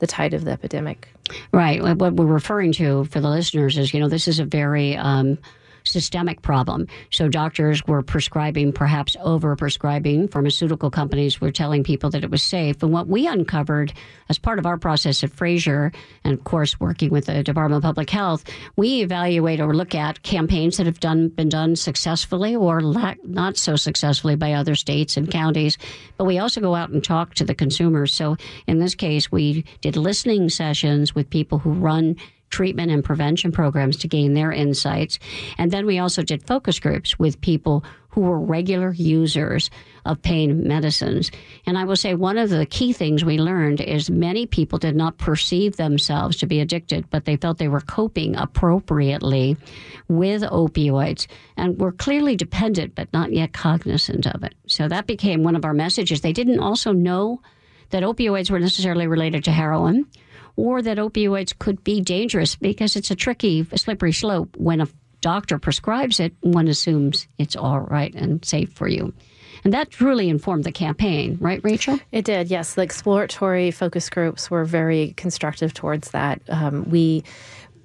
the 0.00 0.06
tide 0.06 0.34
of 0.34 0.44
the 0.44 0.50
epidemic. 0.50 1.08
Right. 1.52 1.82
What 1.82 2.14
we're 2.14 2.26
referring 2.26 2.72
to 2.72 3.06
for 3.06 3.20
the 3.20 3.30
listeners 3.30 3.78
is, 3.78 3.94
you 3.94 4.00
know, 4.00 4.08
this 4.08 4.28
is 4.28 4.40
a 4.40 4.44
very 4.44 4.94
um, 4.94 5.38
systemic 5.84 6.42
problem. 6.42 6.86
So 7.10 7.28
doctors 7.28 7.86
were 7.86 8.02
prescribing, 8.02 8.72
perhaps 8.72 9.16
over 9.20 9.56
prescribing. 9.56 10.28
Pharmaceutical 10.28 10.90
companies 10.90 11.40
were 11.40 11.50
telling 11.50 11.84
people 11.84 12.10
that 12.10 12.24
it 12.24 12.30
was 12.30 12.42
safe. 12.42 12.82
And 12.82 12.92
what 12.92 13.08
we 13.08 13.26
uncovered 13.26 13.92
as 14.28 14.38
part 14.38 14.58
of 14.58 14.66
our 14.66 14.78
process 14.78 15.24
at 15.24 15.32
Fraser, 15.32 15.92
and 16.24 16.34
of 16.34 16.44
course 16.44 16.78
working 16.78 17.10
with 17.10 17.26
the 17.26 17.42
Department 17.42 17.78
of 17.78 17.88
Public 17.88 18.10
Health, 18.10 18.44
we 18.76 19.02
evaluate 19.02 19.60
or 19.60 19.74
look 19.74 19.94
at 19.94 20.22
campaigns 20.22 20.76
that 20.76 20.86
have 20.86 21.00
done 21.00 21.28
been 21.28 21.48
done 21.48 21.76
successfully 21.76 22.54
or 22.54 22.80
not 22.80 23.56
so 23.56 23.76
successfully 23.76 24.36
by 24.36 24.52
other 24.52 24.74
states 24.74 25.16
and 25.16 25.30
counties. 25.30 25.78
But 26.16 26.24
we 26.24 26.38
also 26.38 26.60
go 26.60 26.74
out 26.74 26.90
and 26.90 27.02
talk 27.02 27.34
to 27.34 27.44
the 27.44 27.54
consumers. 27.54 28.12
So 28.14 28.36
in 28.66 28.78
this 28.78 28.94
case, 28.94 29.32
we 29.32 29.64
did 29.80 29.96
listening 29.96 30.48
sessions 30.48 31.14
with 31.14 31.30
people 31.30 31.58
who 31.58 31.72
run 31.72 32.16
treatment 32.50 32.90
and 32.90 33.04
prevention 33.04 33.52
programs 33.52 33.96
to 33.98 34.08
gain 34.08 34.34
their 34.34 34.52
insights. 34.52 35.18
And 35.58 35.70
then 35.70 35.86
we 35.86 35.98
also 35.98 36.22
did 36.22 36.46
focus 36.46 36.78
groups 36.78 37.18
with 37.18 37.40
people 37.40 37.84
who 38.10 38.22
were 38.22 38.40
regular 38.40 38.92
users 38.92 39.70
of 40.04 40.20
pain 40.20 40.66
medicines. 40.66 41.30
And 41.64 41.78
I 41.78 41.84
will 41.84 41.96
say 41.96 42.14
one 42.14 42.38
of 42.38 42.50
the 42.50 42.66
key 42.66 42.92
things 42.92 43.24
we 43.24 43.38
learned 43.38 43.80
is 43.80 44.10
many 44.10 44.46
people 44.46 44.78
did 44.78 44.96
not 44.96 45.18
perceive 45.18 45.76
themselves 45.76 46.36
to 46.38 46.46
be 46.46 46.60
addicted, 46.60 47.08
but 47.10 47.24
they 47.24 47.36
felt 47.36 47.58
they 47.58 47.68
were 47.68 47.80
coping 47.80 48.34
appropriately 48.36 49.56
with 50.08 50.42
opioids 50.42 51.28
and 51.56 51.78
were 51.78 51.92
clearly 51.92 52.34
dependent, 52.34 52.96
but 52.96 53.12
not 53.12 53.32
yet 53.32 53.52
cognizant 53.52 54.26
of 54.26 54.42
it. 54.42 54.54
So 54.66 54.88
that 54.88 55.06
became 55.06 55.44
one 55.44 55.54
of 55.54 55.64
our 55.64 55.74
messages. 55.74 56.20
They 56.20 56.32
didn't 56.32 56.60
also 56.60 56.92
know 56.92 57.40
that 57.90 58.02
opioids 58.02 58.50
were 58.50 58.58
necessarily 58.58 59.06
related 59.06 59.44
to 59.44 59.52
heroin 59.52 60.06
or 60.60 60.82
that 60.82 60.98
opioids 60.98 61.58
could 61.58 61.82
be 61.82 62.02
dangerous 62.02 62.54
because 62.54 62.94
it's 62.94 63.10
a 63.10 63.16
tricky, 63.16 63.66
slippery 63.74 64.12
slope. 64.12 64.54
When 64.58 64.82
a 64.82 64.88
doctor 65.22 65.58
prescribes 65.58 66.20
it, 66.20 66.34
one 66.40 66.68
assumes 66.68 67.26
it's 67.38 67.56
all 67.56 67.80
right 67.80 68.14
and 68.14 68.44
safe 68.44 68.70
for 68.72 68.86
you. 68.86 69.14
And 69.64 69.72
that 69.72 69.90
truly 69.90 70.28
informed 70.28 70.64
the 70.64 70.72
campaign, 70.72 71.38
right, 71.40 71.60
Rachel? 71.64 71.98
It 72.12 72.24
did, 72.26 72.48
yes. 72.50 72.74
The 72.74 72.82
exploratory 72.82 73.70
focus 73.70 74.10
groups 74.10 74.50
were 74.50 74.64
very 74.64 75.14
constructive 75.16 75.72
towards 75.72 76.10
that. 76.10 76.42
Um, 76.48 76.88
we 76.90 77.24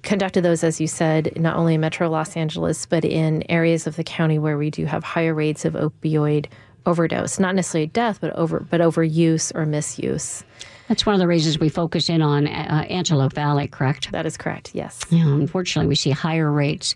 conducted 0.02 0.42
those, 0.42 0.62
as 0.62 0.80
you 0.80 0.86
said, 0.86 1.32
not 1.40 1.56
only 1.56 1.74
in 1.74 1.80
Metro 1.80 2.08
Los 2.08 2.36
Angeles, 2.36 2.86
but 2.86 3.04
in 3.04 3.42
areas 3.50 3.86
of 3.86 3.96
the 3.96 4.04
county 4.04 4.38
where 4.38 4.58
we 4.58 4.70
do 4.70 4.84
have 4.84 5.02
higher 5.02 5.34
rates 5.34 5.64
of 5.64 5.74
opioid 5.74 6.46
overdose, 6.86 7.38
not 7.38 7.54
necessarily 7.54 7.88
death, 7.88 8.20
but 8.20 8.32
over 8.36 8.60
but 8.60 8.80
overuse 8.80 9.52
or 9.54 9.66
misuse. 9.66 10.44
That's 10.88 11.04
one 11.04 11.14
of 11.14 11.18
the 11.18 11.26
reasons 11.26 11.58
we 11.58 11.68
focus 11.68 12.08
in 12.08 12.22
on 12.22 12.46
uh, 12.46 12.86
Antelope 12.88 13.32
Valley, 13.32 13.66
correct? 13.66 14.12
That 14.12 14.26
is 14.26 14.36
correct, 14.36 14.70
yes. 14.74 15.00
Yeah, 15.10 15.26
unfortunately, 15.26 15.88
we 15.88 15.96
see 15.96 16.10
higher 16.10 16.50
rates 16.50 16.94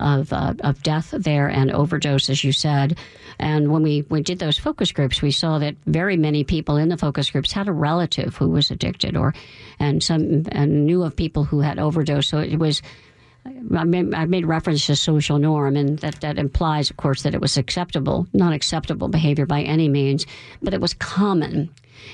of, 0.00 0.32
uh, 0.32 0.54
of 0.60 0.82
death 0.82 1.14
there 1.16 1.48
and 1.48 1.70
overdose, 1.70 2.28
as 2.30 2.44
you 2.44 2.52
said. 2.52 2.98
And 3.38 3.72
when 3.72 3.82
we, 3.82 4.02
we 4.08 4.20
did 4.20 4.38
those 4.38 4.58
focus 4.58 4.92
groups, 4.92 5.22
we 5.22 5.30
saw 5.30 5.58
that 5.58 5.76
very 5.86 6.16
many 6.16 6.44
people 6.44 6.76
in 6.76 6.88
the 6.88 6.96
focus 6.96 7.30
groups 7.30 7.52
had 7.52 7.68
a 7.68 7.72
relative 7.72 8.36
who 8.36 8.48
was 8.50 8.70
addicted, 8.70 9.16
or 9.16 9.34
and 9.78 10.02
some 10.02 10.44
and 10.52 10.86
knew 10.86 11.02
of 11.02 11.16
people 11.16 11.44
who 11.44 11.60
had 11.60 11.78
overdose. 11.78 12.28
So 12.28 12.38
it 12.38 12.58
was. 12.58 12.82
I 13.74 13.82
made, 13.82 14.14
I 14.14 14.24
made 14.26 14.46
reference 14.46 14.86
to 14.86 14.94
social 14.94 15.36
norm, 15.36 15.76
and 15.76 15.98
that, 15.98 16.20
that 16.20 16.38
implies, 16.38 16.90
of 16.90 16.96
course, 16.96 17.24
that 17.24 17.34
it 17.34 17.40
was 17.40 17.56
acceptable, 17.56 18.28
not 18.32 18.52
acceptable 18.52 19.08
behavior 19.08 19.46
by 19.46 19.62
any 19.62 19.88
means, 19.88 20.26
but 20.62 20.72
it 20.72 20.80
was 20.80 20.94
common 20.94 21.68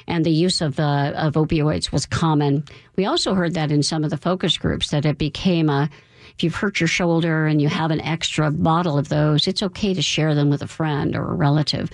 and 0.07 0.25
the 0.25 0.31
use 0.31 0.61
of, 0.61 0.79
uh, 0.79 1.13
of 1.17 1.35
opioids 1.35 1.93
was 1.93 2.07
common. 2.07 2.65
We 2.97 3.07
also 3.07 3.35
heard 3.35 3.55
that 3.55 3.71
in 3.71 3.83
some 3.83 4.05
of 4.05 4.11
the 4.11 4.17
focus 4.17 4.57
groups 4.59 4.91
that 4.91 5.05
it 5.05 5.19
became 5.19 5.69
a 5.69 5.91
if 6.39 6.45
you've 6.45 6.55
hurt 6.55 6.79
your 6.79 6.87
shoulder 6.87 7.47
and 7.47 7.61
you 7.61 7.69
have 7.69 7.91
an 7.91 8.01
extra 8.01 8.53
bottle 8.53 8.97
of 8.97 9.09
those, 9.09 9.49
it's 9.49 9.61
okay 9.61 9.93
to 9.93 10.03
share 10.03 10.37
them 10.37 10.51
with 10.51 10.63
a 10.63 10.69
friend 10.69 11.17
or 11.17 11.33
a 11.33 11.35
relative. 11.35 11.91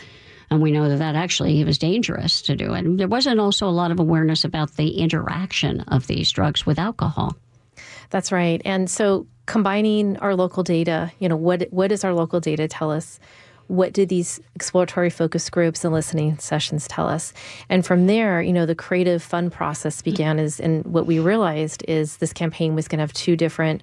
And 0.50 0.61
we 0.61 0.71
know 0.71 0.87
that 0.91 0.99
that 0.99 1.14
actually 1.14 1.64
was 1.64 1.79
dangerous 1.79 2.43
to 2.43 2.55
do. 2.55 2.75
And 2.75 3.00
there 3.00 3.09
wasn't 3.09 3.41
also 3.41 3.67
a 3.67 3.71
lot 3.71 3.91
of 3.91 3.99
awareness 3.99 4.45
about 4.45 4.76
the 4.76 4.99
interaction 4.99 5.81
of 5.81 6.07
these 6.09 6.31
drugs 6.31 6.67
with 6.67 6.79
alcohol. 6.79 7.37
That's 8.11 8.31
right. 8.33 8.61
And 8.67 8.91
so 8.91 9.26
combining 9.47 10.19
our 10.19 10.35
local 10.35 10.62
data, 10.62 11.11
you 11.19 11.29
know, 11.29 11.37
what 11.37 11.67
what 11.71 11.88
does 11.88 12.05
our 12.05 12.12
local 12.12 12.41
data 12.41 12.69
tell 12.69 12.91
us? 12.91 13.19
What 13.68 13.92
did 13.92 14.09
these 14.09 14.40
exploratory 14.54 15.11
focus 15.11 15.49
groups 15.50 15.85
and 15.85 15.92
listening 15.92 16.38
sessions 16.38 16.87
tell 16.87 17.09
us? 17.09 17.33
And 17.68 17.85
from 17.85 18.06
there, 18.06 18.42
you 18.42 18.52
know, 18.52 18.66
the 18.66 18.75
creative 18.75 19.23
fun 19.23 19.50
process 19.50 19.99
mm-hmm. 19.99 20.11
began 20.11 20.38
is 20.38 20.61
and 20.61 20.85
what 20.85 21.06
we 21.06 21.18
realized 21.18 21.85
is 21.88 22.18
this 22.18 22.33
campaign 22.33 22.75
was 22.75 22.88
going 22.88 22.99
to 22.99 23.02
have 23.02 23.12
two 23.12 23.37
different 23.37 23.83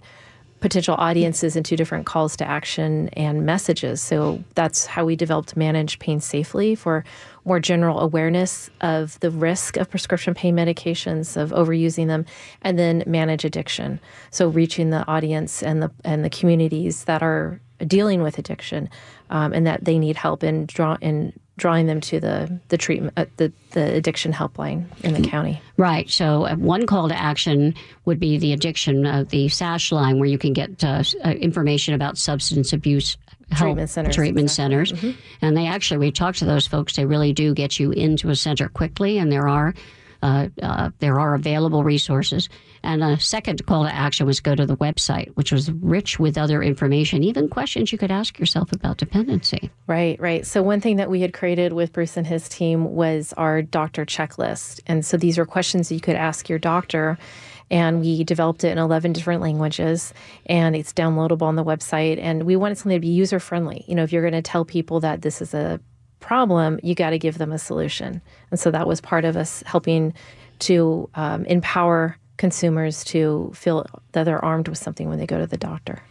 potential 0.62 0.96
audiences 1.00 1.56
and 1.56 1.66
two 1.66 1.76
different 1.76 2.06
calls 2.06 2.38
to 2.38 2.48
action 2.48 3.10
and 3.10 3.46
messages. 3.46 4.02
So 4.02 4.44
that's 4.54 4.86
how 4.86 5.04
we 5.04 5.16
developed 5.16 5.58
Manage 5.58 5.98
Pain 6.00 6.22
Safely 6.22 6.76
for 6.76 7.04
more 7.44 7.60
general 7.60 8.00
awareness 8.00 8.70
of 8.80 9.20
the 9.20 9.32
risk 9.32 9.76
of 9.78 9.90
prescription 9.90 10.36
pain 10.36 10.56
medications, 10.56 11.36
of 11.36 11.50
overusing 11.50 12.08
them, 12.08 12.26
and 12.62 12.78
then 12.78 13.04
Manage 13.08 13.44
Addiction. 13.44 14.00
So 14.30 14.48
reaching 14.48 14.92
the 14.92 15.06
audience 15.08 15.64
and 15.64 15.82
the 15.82 15.92
and 16.06 16.24
the 16.24 16.30
communities 16.30 17.06
that 17.06 17.24
are 17.24 17.60
dealing 17.86 18.22
with 18.22 18.38
addiction 18.38 18.90
um, 19.30 19.54
and 19.54 19.68
that 19.68 19.84
they 19.84 19.98
need 19.98 20.16
help 20.16 20.44
in 20.44 20.66
draw 20.66 20.98
in 21.02 21.34
drawing 21.58 21.86
them 21.86 22.02
to 22.02 22.20
the 22.20 22.60
the 22.70 22.78
treatment 22.78 23.14
uh, 23.18 23.26
the 23.38 23.52
the 23.72 23.94
addiction 23.94 24.34
helpline 24.34 24.86
in 25.04 25.14
the 25.14 25.28
county. 25.28 25.62
Right. 25.78 26.10
So 26.10 26.48
uh, 26.48 26.56
one 26.56 26.88
call 26.88 27.10
to 27.10 27.18
action 27.18 27.76
would 28.06 28.20
be 28.20 28.38
the 28.38 28.54
addiction 28.54 29.06
uh, 29.06 29.26
the 29.30 29.48
SASH 29.48 29.92
line 29.92 30.20
where 30.20 30.30
you 30.30 30.38
can 30.38 30.54
get 30.54 30.84
uh, 30.84 31.04
uh 31.24 31.30
information 31.30 31.94
about 31.94 32.18
substance 32.18 32.74
abuse 32.74 33.18
treatment 33.56 33.90
centers. 33.90 34.16
Treatment 34.16 34.46
exactly. 34.46 34.86
centers. 34.86 34.92
Mm-hmm. 34.94 35.46
And 35.46 35.58
they 35.58 35.68
actually 35.68 35.98
we 35.98 36.12
talk 36.12 36.36
to 36.36 36.46
those 36.46 36.68
folks 36.68 36.96
they 36.96 37.06
really 37.06 37.34
do 37.34 37.54
get 37.54 37.80
you 37.80 37.92
into 37.92 38.30
a 38.30 38.36
center 38.36 38.70
quickly 38.70 39.18
and 39.18 39.32
there 39.32 39.48
are 39.48 39.74
uh, 40.22 40.48
uh, 40.62 40.92
there 41.00 41.20
are 41.20 41.34
available 41.34 41.84
resources. 41.84 42.50
And 42.84 43.04
a 43.04 43.20
second 43.20 43.66
call 43.66 43.84
to 43.84 43.94
action 43.94 44.26
was 44.26 44.40
go 44.40 44.56
to 44.56 44.66
the 44.66 44.78
website, 44.78 45.30
which 45.36 45.52
was 45.52 45.72
rich 45.72 46.20
with 46.20 46.38
other 46.38 46.64
information, 46.64 47.24
even 47.24 47.48
questions 47.48 47.92
you 47.92 47.98
could 47.98 48.12
ask 48.12 48.40
yourself 48.40 48.72
about 48.72 48.98
dependency. 48.98 49.70
Right, 49.88 50.20
right. 50.20 50.46
So, 50.46 50.64
one 50.64 50.82
thing 50.82 50.98
that 50.98 51.10
we 51.10 51.22
had 51.22 51.34
created 51.34 51.74
with 51.74 51.94
Bruce 51.94 52.18
and 52.18 52.26
his 52.26 52.50
team 52.50 52.96
was 52.96 53.34
our 53.38 53.62
doctor 53.62 54.06
checklist. 54.06 54.80
And 54.88 55.06
so, 55.06 55.18
these 55.18 55.38
are 55.38 55.46
questions 55.46 55.92
you 55.92 56.00
could 56.00 56.16
ask 56.16 56.50
your 56.50 56.60
doctor 56.60 57.18
and 57.72 58.02
we 58.02 58.24
developed 58.26 58.66
it 58.66 58.72
in 58.72 58.78
11 58.78 59.14
different 59.14 59.42
languages 59.42 60.14
and 60.46 60.76
it's 60.76 60.92
downloadable 60.92 61.44
on 61.44 61.56
the 61.56 61.64
website 61.64 62.20
and 62.20 62.44
we 62.44 62.56
wanted 62.56 62.78
something 62.78 62.98
to 62.98 63.00
be 63.00 63.08
user 63.08 63.40
friendly 63.40 63.86
you 63.88 63.96
know 63.96 64.04
if 64.04 64.12
you're 64.12 64.22
going 64.22 64.34
to 64.34 64.42
tell 64.42 64.66
people 64.66 65.00
that 65.00 65.22
this 65.22 65.42
is 65.42 65.54
a 65.54 65.80
problem, 66.22 66.80
you 66.82 66.96
got 66.96 67.10
to 67.10 67.20
give 67.20 67.38
them 67.38 67.52
a 67.52 67.60
solution. 67.60 68.22
And 68.50 68.60
so 68.60 68.72
that 68.72 68.88
was 68.88 69.02
part 69.02 69.26
of 69.26 69.36
us 69.36 69.62
helping 69.66 70.14
to 70.60 71.10
um, 71.16 71.44
empower 71.46 72.18
consumers 72.38 73.04
to 73.04 73.52
feel 73.54 73.86
that 74.14 74.24
they're 74.24 74.44
armed 74.44 74.68
with 74.68 74.78
something 74.78 75.10
when 75.10 75.20
they 75.20 75.28
go 75.28 75.38
to 75.38 75.46
the 75.46 75.58
doctor. 75.58 76.02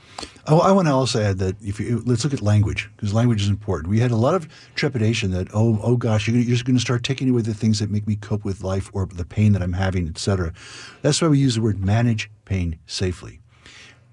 Oh, 0.46 0.60
I 0.60 0.70
want 0.70 0.86
to 0.86 0.92
also 0.92 1.20
add 1.20 1.38
that 1.38 1.56
if 1.60 1.80
you, 1.80 2.02
let's 2.06 2.22
look 2.22 2.32
at 2.32 2.40
language 2.40 2.88
because 2.94 3.12
language 3.12 3.42
is 3.42 3.48
important. 3.48 3.88
We 3.88 3.98
had 3.98 4.10
a 4.10 4.16
lot 4.16 4.34
of 4.34 4.48
trepidation 4.74 5.32
that 5.32 5.48
oh 5.54 5.80
oh 5.82 5.96
gosh 5.96 6.28
you're, 6.28 6.42
just 6.44 6.64
going 6.64 6.76
to 6.76 6.80
start 6.80 7.02
taking 7.02 7.28
away 7.28 7.42
the 7.42 7.54
things 7.54 7.80
that 7.80 7.90
make 7.90 8.06
me 8.06 8.16
cope 8.16 8.44
with 8.44 8.62
life 8.62 8.90
or 8.92 9.06
the 9.06 9.24
pain 9.24 9.52
that 9.52 9.62
I'm 9.62 9.72
having, 9.72 10.08
etc. 10.08 10.52
That's 11.02 11.20
why 11.20 11.28
we 11.28 11.38
use 11.38 11.56
the 11.56 11.62
word 11.62 11.82
manage 11.82 12.30
pain 12.44 12.78
safely. 12.86 13.40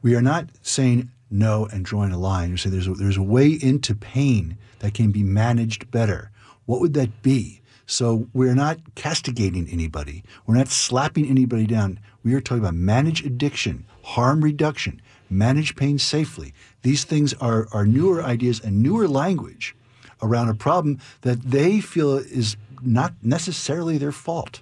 We 0.02 0.16
are 0.16 0.22
not 0.22 0.50
saying 0.62 1.12
no 1.30 1.68
and 1.68 1.86
drawing 1.86 2.12
a 2.12 2.18
line. 2.18 2.52
We're 2.52 2.58
saying 2.58 2.74
there's 2.74 2.88
a, 2.88 2.94
there's 2.94 3.18
a 3.18 3.24
way 3.24 3.50
into 3.50 3.94
pain 3.94 4.58
that 4.80 4.94
can 4.94 5.12
be 5.12 5.24
managed 5.24 5.90
better. 5.92 6.32
What 6.66 6.82
would 6.82 6.94
that 6.94 7.22
be? 7.22 7.62
So 7.86 8.28
we're 8.34 8.56
not 8.56 8.80
castigating 8.96 9.70
anybody. 9.70 10.24
We're 10.46 10.58
not 10.58 10.68
slapping 10.68 11.26
anybody 11.26 11.66
down. 11.66 12.00
We 12.24 12.34
are 12.34 12.42
talking 12.42 12.64
about 12.64 12.76
manage 12.76 13.26
addiction, 13.26 13.86
harm 14.04 14.44
reduction, 14.44 15.02
manage 15.30 15.76
pain 15.78 15.98
safely. 15.98 16.54
These 16.82 17.06
things 17.06 17.34
are, 17.36 17.68
are 17.72 17.86
newer 17.86 18.22
ideas 18.22 18.60
and 18.60 18.84
newer 18.84 19.08
language 19.08 19.74
around 20.22 20.50
a 20.50 20.54
problem 20.54 21.00
that 21.22 21.42
they 21.42 21.80
feel 21.80 22.18
is 22.18 22.58
not 22.82 23.14
necessarily 23.22 23.98
their 23.98 24.12
fault. 24.12 24.62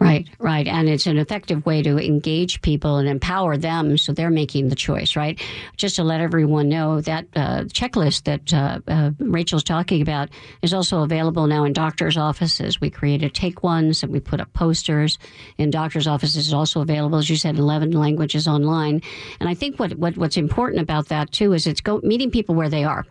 Right, 0.00 0.28
right. 0.40 0.66
And 0.66 0.88
it's 0.88 1.06
an 1.06 1.18
effective 1.18 1.64
way 1.64 1.80
to 1.82 1.98
engage 1.98 2.60
people 2.62 2.96
and 2.96 3.08
empower 3.08 3.56
them 3.56 3.96
so 3.96 4.12
they're 4.12 4.28
making 4.28 4.68
the 4.68 4.74
choice, 4.74 5.14
right? 5.14 5.40
Just 5.76 5.96
to 5.96 6.04
let 6.04 6.20
everyone 6.20 6.68
know 6.68 7.00
that 7.00 7.26
uh, 7.36 7.62
checklist 7.64 8.24
that 8.24 8.52
uh, 8.52 8.80
uh, 8.88 9.12
Rachel's 9.20 9.62
talking 9.62 10.02
about 10.02 10.30
is 10.62 10.74
also 10.74 11.02
available 11.02 11.46
now 11.46 11.62
in 11.64 11.72
doctors' 11.72 12.16
offices. 12.16 12.80
We 12.80 12.90
created 12.90 13.34
take 13.34 13.62
ones 13.62 14.02
and 14.02 14.12
we 14.12 14.18
put 14.18 14.40
up 14.40 14.52
posters 14.52 15.16
in 15.58 15.70
doctors' 15.70 16.08
offices. 16.08 16.46
It's 16.46 16.52
also 16.52 16.80
available, 16.80 17.18
as 17.18 17.30
you 17.30 17.36
said, 17.36 17.56
11 17.56 17.92
languages 17.92 18.48
online. 18.48 19.00
And 19.38 19.48
I 19.48 19.54
think 19.54 19.78
what, 19.78 19.94
what 19.94 20.16
what's 20.16 20.36
important 20.36 20.82
about 20.82 21.08
that, 21.08 21.30
too, 21.30 21.52
is 21.52 21.68
it's 21.68 21.80
go, 21.80 22.00
meeting 22.02 22.32
people 22.32 22.56
where 22.56 22.68
they 22.68 22.82
are. 22.82 23.06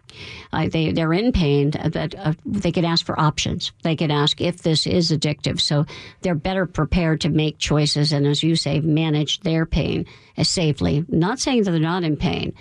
Uh, 0.51 0.67
they, 0.67 0.91
they're 0.91 1.13
in 1.13 1.31
pain, 1.31 1.71
that 1.71 2.13
uh, 2.19 2.33
they 2.45 2.71
can 2.71 2.83
ask 2.85 3.05
for 3.05 3.19
options. 3.19 3.71
They 3.83 3.95
can 3.95 4.11
ask 4.11 4.41
if 4.41 4.63
this 4.63 4.85
is 4.85 5.11
addictive. 5.11 5.61
So 5.61 5.85
they're 6.21 6.35
better 6.35 6.65
prepared 6.73 7.21
to 7.21 7.29
make 7.29 7.57
choices 7.57 8.11
and, 8.11 8.25
as 8.25 8.43
you 8.43 8.55
say, 8.55 8.79
manage 8.79 9.39
their 9.41 9.65
pain 9.65 10.05
safely. 10.41 11.05
Not 11.07 11.39
saying 11.39 11.63
that 11.63 11.71
they're 11.71 11.79
not 11.79 12.03
in 12.03 12.17
pain. 12.17 12.53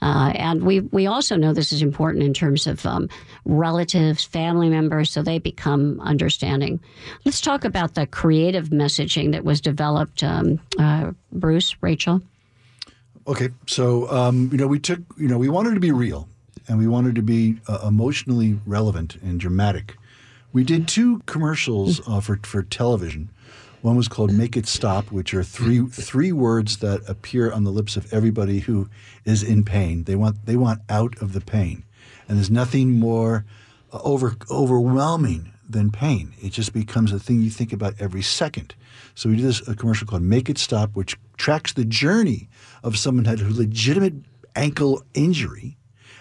Uh, 0.00 0.32
and 0.34 0.62
we, 0.64 0.80
we 0.80 1.06
also 1.06 1.36
know 1.36 1.52
this 1.52 1.72
is 1.72 1.82
important 1.82 2.22
in 2.22 2.32
terms 2.32 2.66
of 2.66 2.84
um, 2.86 3.08
relatives, 3.44 4.24
family 4.24 4.68
members, 4.68 5.10
so 5.10 5.22
they 5.22 5.38
become 5.38 6.00
understanding. 6.00 6.78
Let's 7.24 7.40
talk 7.40 7.64
about 7.64 7.94
the 7.94 8.06
creative 8.06 8.68
messaging 8.68 9.32
that 9.32 9.44
was 9.44 9.60
developed. 9.60 10.22
Um, 10.22 10.60
uh, 10.78 11.12
Bruce, 11.32 11.74
Rachel? 11.80 12.22
Okay, 13.26 13.48
so, 13.66 14.10
um, 14.10 14.48
you 14.52 14.58
know, 14.58 14.66
we 14.66 14.78
took, 14.78 15.00
you 15.16 15.28
know, 15.28 15.36
we 15.36 15.48
wanted 15.48 15.74
to 15.74 15.80
be 15.80 15.92
real 15.92 16.28
and 16.68 16.78
we 16.78 16.86
wanted 16.86 17.14
to 17.16 17.22
be 17.22 17.58
uh, 17.66 17.80
emotionally 17.86 18.58
relevant 18.66 19.16
and 19.16 19.40
dramatic. 19.40 19.96
We 20.52 20.64
did 20.64 20.88
two 20.88 21.20
commercials 21.26 22.00
uh, 22.08 22.20
for, 22.20 22.38
for 22.42 22.62
television 22.62 23.30
one 23.82 23.96
was 23.96 24.08
called 24.08 24.32
"Make 24.32 24.56
It 24.56 24.66
Stop," 24.66 25.10
which 25.12 25.32
are 25.34 25.42
three 25.42 25.86
three 25.86 26.32
words 26.32 26.78
that 26.78 27.08
appear 27.08 27.52
on 27.52 27.64
the 27.64 27.70
lips 27.70 27.96
of 27.96 28.12
everybody 28.12 28.60
who 28.60 28.88
is 29.24 29.42
in 29.42 29.64
pain. 29.64 30.04
They 30.04 30.16
want 30.16 30.46
they 30.46 30.56
want 30.56 30.82
out 30.88 31.20
of 31.22 31.32
the 31.32 31.40
pain, 31.40 31.84
and 32.28 32.36
there's 32.36 32.50
nothing 32.50 32.98
more 32.98 33.44
uh, 33.92 34.00
over 34.02 34.36
overwhelming 34.50 35.52
than 35.68 35.90
pain. 35.90 36.32
It 36.42 36.52
just 36.52 36.72
becomes 36.72 37.12
a 37.12 37.18
thing 37.18 37.42
you 37.42 37.50
think 37.50 37.72
about 37.72 37.94
every 38.00 38.22
second. 38.22 38.74
So 39.14 39.28
we 39.28 39.36
did 39.36 39.44
this 39.44 39.66
a 39.68 39.74
commercial 39.74 40.06
called 40.06 40.22
"Make 40.22 40.48
It 40.48 40.58
Stop," 40.58 40.96
which 40.96 41.16
tracks 41.36 41.72
the 41.72 41.84
journey 41.84 42.48
of 42.82 42.96
someone 42.96 43.24
who 43.24 43.30
had 43.30 43.40
a 43.40 43.50
legitimate 43.50 44.14
ankle 44.56 45.04
injury, 45.14 45.76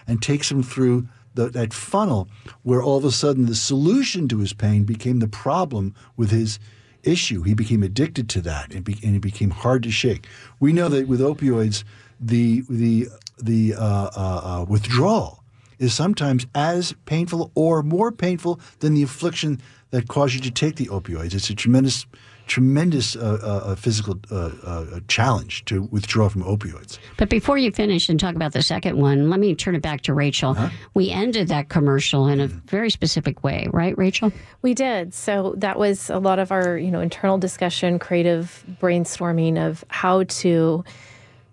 and 0.06 0.22
takes 0.22 0.50
them 0.50 0.62
through 0.62 1.08
the, 1.34 1.50
that 1.50 1.74
funnel 1.74 2.28
where 2.64 2.84
all 2.84 2.98
of 2.98 3.06
a 3.06 3.12
sudden 3.12 3.46
the 3.46 3.56
solution 3.56 4.28
to 4.28 4.40
his 4.40 4.54
pain 4.54 4.84
became 4.84 5.20
the 5.20 5.28
problem 5.28 5.96
with 6.16 6.32
his 6.32 6.60
issue. 7.08 7.44
He 7.44 7.54
became 7.54 7.84
addicted 7.84 8.30
to 8.30 8.42
that, 8.42 8.74
and, 8.74 8.84
be, 8.84 9.00
and 9.04 9.16
it 9.16 9.22
became 9.22 9.50
hard 9.50 9.84
to 9.84 9.92
shake. 9.92 10.28
We 10.60 10.74
know 10.74 10.90
that 10.90 11.08
with 11.08 11.22
opioids, 11.22 11.84
the 12.20 12.64
the 12.70 13.08
the 13.38 13.76
uh, 13.76 14.10
uh, 14.16 14.42
uh, 14.62 14.66
withdrawal 14.68 15.44
is 15.80 15.94
sometimes 15.94 16.48
as 16.56 16.94
painful 17.06 17.52
or 17.54 17.84
more 17.84 18.12
painful 18.12 18.60
than 18.80 18.96
the 18.96 19.04
affliction 19.04 19.62
that 19.92 20.08
caused 20.08 20.34
you 20.34 20.42
to 20.42 20.52
take 20.52 20.76
the 20.76 20.88
opioids. 20.88 21.34
It's 21.34 21.50
a 21.50 21.56
tremendous 21.56 22.06
tremendous 22.48 23.16
uh, 23.16 23.39
uh, 23.44 23.75
physical 23.75 24.20
uh, 24.32 24.51
uh, 24.63 25.00
challenge 25.08 25.66
to 25.66 25.84
withdraw 25.84 26.30
from 26.30 26.44
opioids. 26.44 26.98
But 27.18 27.30
before 27.30 27.58
you 27.58 27.72
finish 27.72 28.10
and 28.10 28.20
talk 28.20 28.36
about 28.36 28.54
the 28.54 28.62
second 28.62 28.98
one, 28.98 29.30
let 29.30 29.39
me 29.39 29.54
turn 29.54 29.75
it 29.75 29.82
back 29.82 30.01
to 30.04 30.13
Rachel. 30.13 30.54
Huh? 30.54 30.70
We 30.94 31.12
ended 31.12 31.50
that 31.50 31.70
commercial 31.70 32.27
in 32.27 32.39
a 32.39 32.48
very 32.48 32.89
specific 32.89 33.44
way, 33.44 33.68
right, 33.72 33.98
Rachel? 33.98 34.32
We 34.62 34.74
did. 34.74 35.13
So 35.13 35.54
that 35.58 35.77
was 35.77 36.10
a 36.10 36.20
lot 36.20 36.39
of 36.39 36.51
our, 36.51 36.77
you 36.77 36.89
know, 36.89 37.01
internal 37.01 37.38
discussion, 37.38 38.00
creative 38.00 38.63
brainstorming 38.82 39.58
of 39.58 39.84
how 39.89 40.24
to 40.24 40.84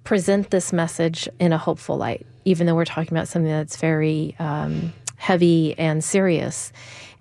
present 0.05 0.51
this 0.51 0.73
message 0.73 1.29
in 1.41 1.53
a 1.53 1.59
hopeful 1.59 1.97
light. 1.97 2.27
even 2.45 2.67
though 2.67 2.75
we're 2.75 2.85
talking 2.85 3.17
about 3.17 3.29
something 3.29 3.51
that's 3.51 3.77
very 3.77 4.37
um, 4.39 4.93
heavy 5.17 5.75
and 5.79 6.05
serious. 6.05 6.73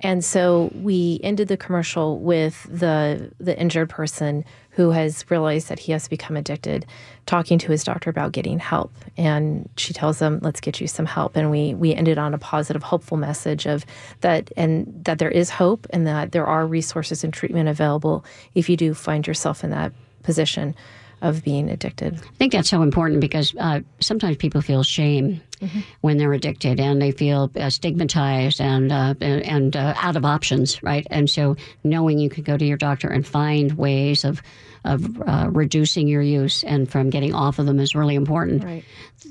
And 0.03 0.23
so 0.23 0.69
we 0.75 1.19
ended 1.23 1.47
the 1.47 1.57
commercial 1.57 2.19
with 2.19 2.67
the 2.69 3.31
the 3.39 3.57
injured 3.57 3.89
person 3.89 4.43
who 4.71 4.91
has 4.91 5.23
realized 5.29 5.69
that 5.69 5.79
he 5.79 5.91
has 5.93 6.07
become 6.07 6.35
addicted, 6.35 6.85
talking 7.25 7.57
to 7.59 7.71
his 7.71 7.83
doctor 7.83 8.09
about 8.09 8.31
getting 8.33 8.59
help. 8.59 8.91
And 9.17 9.69
she 9.77 9.93
tells 9.93 10.19
him, 10.19 10.39
"Let's 10.41 10.59
get 10.59 10.81
you 10.81 10.87
some 10.87 11.05
help." 11.05 11.37
And 11.37 11.49
we 11.49 11.73
we 11.73 11.95
ended 11.95 12.17
on 12.17 12.33
a 12.33 12.37
positive, 12.37 12.83
hopeful 12.83 13.17
message 13.17 13.65
of 13.65 13.85
that, 14.21 14.51
and 14.57 14.93
that 15.05 15.19
there 15.19 15.31
is 15.31 15.49
hope, 15.49 15.87
and 15.91 16.05
that 16.05 16.33
there 16.33 16.45
are 16.45 16.67
resources 16.67 17.23
and 17.23 17.33
treatment 17.33 17.69
available 17.69 18.25
if 18.55 18.69
you 18.69 18.75
do 18.75 18.93
find 18.93 19.25
yourself 19.25 19.63
in 19.63 19.69
that 19.69 19.93
position 20.21 20.75
of 21.23 21.43
being 21.43 21.69
addicted. 21.69 22.15
I 22.15 22.35
think 22.37 22.51
that's 22.51 22.69
so 22.69 22.83
important 22.83 23.21
because 23.21 23.55
uh, 23.59 23.79
sometimes 23.99 24.37
people 24.37 24.61
feel 24.61 24.83
shame 24.83 25.41
mm-hmm. 25.59 25.79
when 26.01 26.17
they're 26.17 26.33
addicted 26.33 26.79
and 26.79 27.01
they 27.01 27.11
feel 27.11 27.49
uh, 27.55 27.69
stigmatized 27.69 28.59
and 28.61 28.91
uh, 28.91 29.15
and 29.21 29.75
uh, 29.75 29.93
out 29.97 30.17
of 30.17 30.25
options, 30.25 30.83
right? 30.83 31.07
And 31.09 31.29
so 31.29 31.55
knowing 31.83 32.19
you 32.19 32.29
can 32.29 32.43
go 32.43 32.57
to 32.57 32.65
your 32.65 32.77
doctor 32.77 33.07
and 33.07 33.25
find 33.25 33.71
ways 33.73 34.25
of 34.25 34.43
of 34.85 35.21
uh, 35.21 35.47
reducing 35.49 36.09
your 36.09 36.21
use 36.21 36.61
and 36.65 36.91
from 36.91 37.09
getting 37.09 37.33
off 37.33 37.57
of 37.57 37.65
them 37.65 37.79
is 37.79 37.95
really 37.95 38.15
important. 38.15 38.65
Right. 38.65 38.83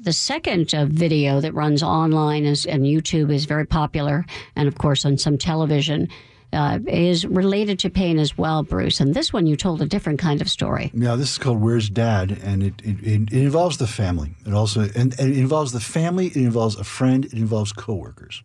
The 0.02 0.14
second 0.14 0.74
uh, 0.74 0.86
video 0.86 1.42
that 1.42 1.52
runs 1.52 1.82
online 1.82 2.46
is, 2.46 2.64
and 2.64 2.84
YouTube 2.84 3.30
is 3.30 3.44
very 3.44 3.66
popular, 3.66 4.24
and 4.56 4.66
of 4.66 4.78
course 4.78 5.04
on 5.04 5.18
some 5.18 5.36
television 5.36 6.08
uh, 6.52 6.78
is 6.86 7.26
related 7.26 7.78
to 7.80 7.90
pain 7.90 8.18
as 8.18 8.36
well, 8.36 8.62
Bruce. 8.62 9.00
And 9.00 9.14
this 9.14 9.32
one 9.32 9.46
you 9.46 9.56
told 9.56 9.80
a 9.80 9.86
different 9.86 10.18
kind 10.18 10.40
of 10.40 10.50
story. 10.50 10.90
Yeah, 10.94 11.14
this 11.16 11.32
is 11.32 11.38
called 11.38 11.60
"Where's 11.60 11.88
Dad," 11.88 12.38
and 12.42 12.62
it 12.62 12.74
it, 12.84 12.98
it, 13.02 13.32
involves 13.32 13.78
the 13.78 13.86
family. 13.86 14.34
It 14.46 14.52
also 14.52 14.82
and, 14.82 15.18
and, 15.18 15.32
it 15.32 15.38
involves 15.38 15.72
the 15.72 15.80
family. 15.80 16.26
It 16.28 16.36
involves 16.36 16.76
a 16.76 16.84
friend. 16.84 17.24
It 17.24 17.34
involves 17.34 17.72
coworkers. 17.72 18.42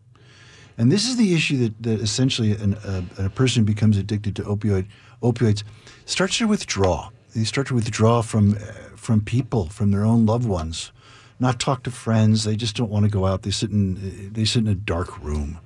And 0.78 0.92
this 0.92 1.08
is 1.08 1.18
the 1.18 1.34
issue 1.34 1.58
that, 1.58 1.84
that 1.84 2.02
essentially 2.02 2.52
an, 2.52 2.78
a, 2.86 3.26
a 3.26 3.30
person 3.30 3.64
becomes 3.64 3.98
addicted 3.98 4.36
to 4.36 4.44
opioid 4.44 4.86
opioids 5.22 5.64
starts 6.06 6.38
to 6.38 6.48
withdraw. 6.48 7.10
They 7.36 7.44
start 7.44 7.68
to 7.68 7.76
withdraw 7.76 8.22
from 8.22 8.56
uh, 8.56 8.58
from 8.96 9.22
people, 9.22 9.68
from 9.70 9.92
their 9.92 10.06
own 10.06 10.26
loved 10.26 10.48
ones, 10.48 10.92
not 11.40 11.60
talk 11.60 11.84
to 11.84 11.92
friends. 11.92 12.44
They 12.44 12.56
just 12.56 12.76
don't 12.76 12.90
want 12.90 13.06
to 13.06 13.12
go 13.12 13.26
out. 13.26 13.44
They 13.44 13.52
sit 13.52 13.72
in 13.72 14.32
they 14.34 14.46
sit 14.46 14.64
in 14.64 14.68
a 14.68 14.76
dark 14.76 15.22
room. 15.24 15.60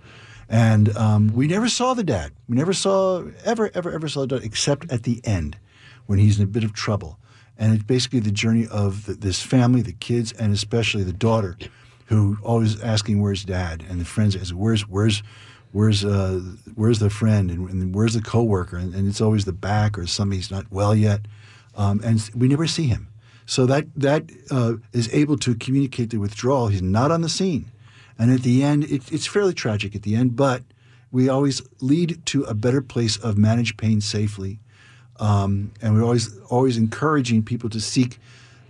And 0.52 0.96
um, 0.98 1.34
we 1.34 1.48
never 1.48 1.70
saw 1.70 1.94
the 1.94 2.04
dad. 2.04 2.34
We 2.50 2.58
never 2.58 2.74
saw, 2.74 3.24
ever, 3.46 3.72
ever, 3.74 3.90
ever 3.90 4.10
saw 4.10 4.22
the 4.22 4.28
dad, 4.28 4.44
except 4.44 4.92
at 4.92 5.04
the 5.04 5.22
end 5.24 5.58
when 6.08 6.20
he's 6.20 6.40
in 6.40 6.44
a 6.44 6.48
bit 6.48 6.66
of 6.66 6.74
trouble. 6.74 7.18
And 7.58 7.74
it's 7.74 7.86
basically 7.86 8.20
the 8.20 8.34
journey 8.34 8.68
of 8.68 9.06
the, 9.06 9.14
this 9.14 9.42
family, 9.42 9.82
the 9.82 9.94
kids, 9.94 10.34
and 10.34 10.52
especially 10.54 11.04
the 11.04 11.14
daughter, 11.14 11.56
who 12.08 12.38
always 12.44 12.82
asking, 12.82 13.22
"Where's 13.22 13.46
dad?" 13.46 13.86
And 13.88 14.02
the 14.02 14.06
friends 14.06 14.36
ask, 14.36 14.52
"Where's, 14.54 14.82
where's, 14.90 15.24
where's, 15.72 16.04
uh, 16.04 16.42
where's 16.76 17.00
the 17.00 17.10
friend? 17.10 17.50
And, 17.50 17.70
and 17.70 17.96
where's 17.96 18.14
the 18.14 18.22
coworker?" 18.22 18.76
And, 18.76 18.94
and 18.94 19.08
it's 19.08 19.22
always 19.22 19.46
the 19.46 19.54
back 19.54 19.98
or 19.98 20.06
somebody's 20.06 20.52
not 20.52 20.66
well 20.70 20.94
yet, 20.94 21.22
um, 21.76 22.02
and 22.04 22.30
we 22.36 22.50
never 22.50 22.68
see 22.68 22.88
him. 22.88 23.08
So 23.46 23.66
that 23.68 23.86
that 23.96 24.30
uh, 24.50 24.74
is 24.92 25.08
able 25.14 25.38
to 25.38 25.56
communicate 25.56 26.10
the 26.10 26.18
withdrawal. 26.18 26.68
He's 26.68 26.82
not 26.82 27.10
on 27.10 27.22
the 27.22 27.30
scene. 27.30 27.72
And 28.18 28.32
at 28.32 28.42
the 28.42 28.64
end, 28.64 28.84
it, 28.86 29.12
it's 29.12 29.28
fairly 29.28 29.54
tragic 29.54 29.96
at 29.96 30.04
the 30.04 30.16
end, 30.16 30.36
but 30.36 30.64
we 31.12 31.28
always 31.28 31.62
lead 31.82 32.26
to 32.28 32.44
a 32.44 32.54
better 32.54 32.82
place 32.82 33.18
of 33.18 33.38
manage 33.38 33.78
pain 33.78 34.02
safely. 34.02 34.60
Um, 35.20 35.72
and 35.82 35.94
we're 35.94 36.04
always 36.04 36.38
always 36.50 36.78
encouraging 36.78 37.44
people 37.44 37.70
to 37.70 37.80
seek 37.80 38.18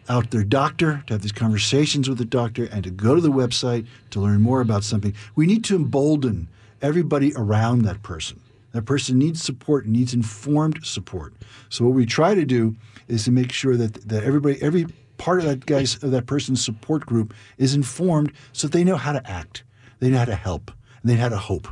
out 0.10 0.32
their 0.32 0.44
doctor, 0.44 1.04
to 1.08 1.14
have 1.14 1.22
these 1.22 1.32
conversations 1.32 2.10
with 2.10 2.18
the 2.18 2.26
doctor, 2.26 2.66
and 2.66 2.84
to 2.84 2.90
go 2.90 3.16
to 3.16 3.22
the 3.22 3.32
website 3.32 3.88
to 4.10 4.20
learn 4.20 4.42
more 4.42 4.60
about 4.60 4.84
something. 4.84 5.14
We 5.36 5.46
need 5.46 5.64
to 5.66 5.76
embolden 5.76 6.50
everybody 6.82 7.34
around 7.36 7.84
that 7.84 8.04
person. 8.04 8.42
That 8.74 8.84
person 8.84 9.18
needs 9.18 9.42
support, 9.42 9.86
needs 9.86 10.14
informed 10.14 10.86
support. 10.86 11.34
So 11.70 11.86
what 11.86 11.94
we 11.94 12.06
try 12.06 12.36
to 12.36 12.46
do 12.46 12.76
is 13.08 13.26
to 13.26 13.32
make 13.32 13.52
sure 13.52 13.78
that 13.78 14.08
that 14.10 14.24
everybody, 14.24 14.62
every 14.62 14.88
part 15.22 15.40
of 15.40 15.46
that 15.46 15.68
guy's 15.68 16.00
that 16.00 16.25
person's 16.25 16.66
support 16.66 17.06
group 17.06 17.32
is 17.60 17.75
informed 17.75 18.32
so 18.54 18.68
they 18.68 18.84
know 18.84 18.96
how 18.96 19.12
to 19.12 19.30
act, 19.30 19.63
they 20.00 20.10
know 20.10 20.18
how 20.18 20.25
to 20.25 20.36
help, 20.36 20.72
and 21.01 21.12
they 21.12 21.16
know 21.16 21.22
how 21.22 21.29
to 21.29 21.38
hope. 21.38 21.68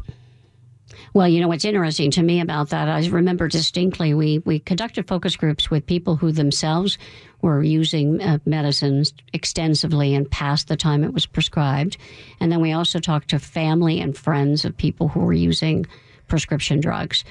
Well, 1.16 1.28
you 1.28 1.42
know 1.42 1.48
what's 1.48 1.66
interesting 1.66 2.12
to 2.12 2.22
me 2.22 2.42
about 2.42 2.70
that, 2.70 2.88
I 2.88 3.08
remember 3.08 3.48
distinctly 3.48 4.14
we 4.14 4.38
we 4.46 4.60
conducted 4.60 5.08
focus 5.08 5.36
groups 5.36 5.72
with 5.72 5.88
people 5.88 6.16
who 6.16 6.32
themselves 6.32 7.00
were 7.42 7.64
using 7.64 8.22
uh, 8.22 8.38
medicines 8.46 9.14
extensively 9.34 10.14
and 10.14 10.30
past 10.30 10.68
the 10.68 10.78
time 10.78 11.04
it 11.04 11.14
was 11.14 11.26
prescribed, 11.26 11.98
and 12.40 12.52
then 12.52 12.62
we 12.62 12.72
also 12.72 13.00
talked 13.00 13.30
to 13.30 13.40
family 13.40 14.00
and 14.00 14.16
friends 14.16 14.64
of 14.64 14.78
people 14.78 15.08
who 15.08 15.22
were 15.22 15.34
using 15.34 15.88
prescription 16.28 16.80
drugs. 16.80 17.24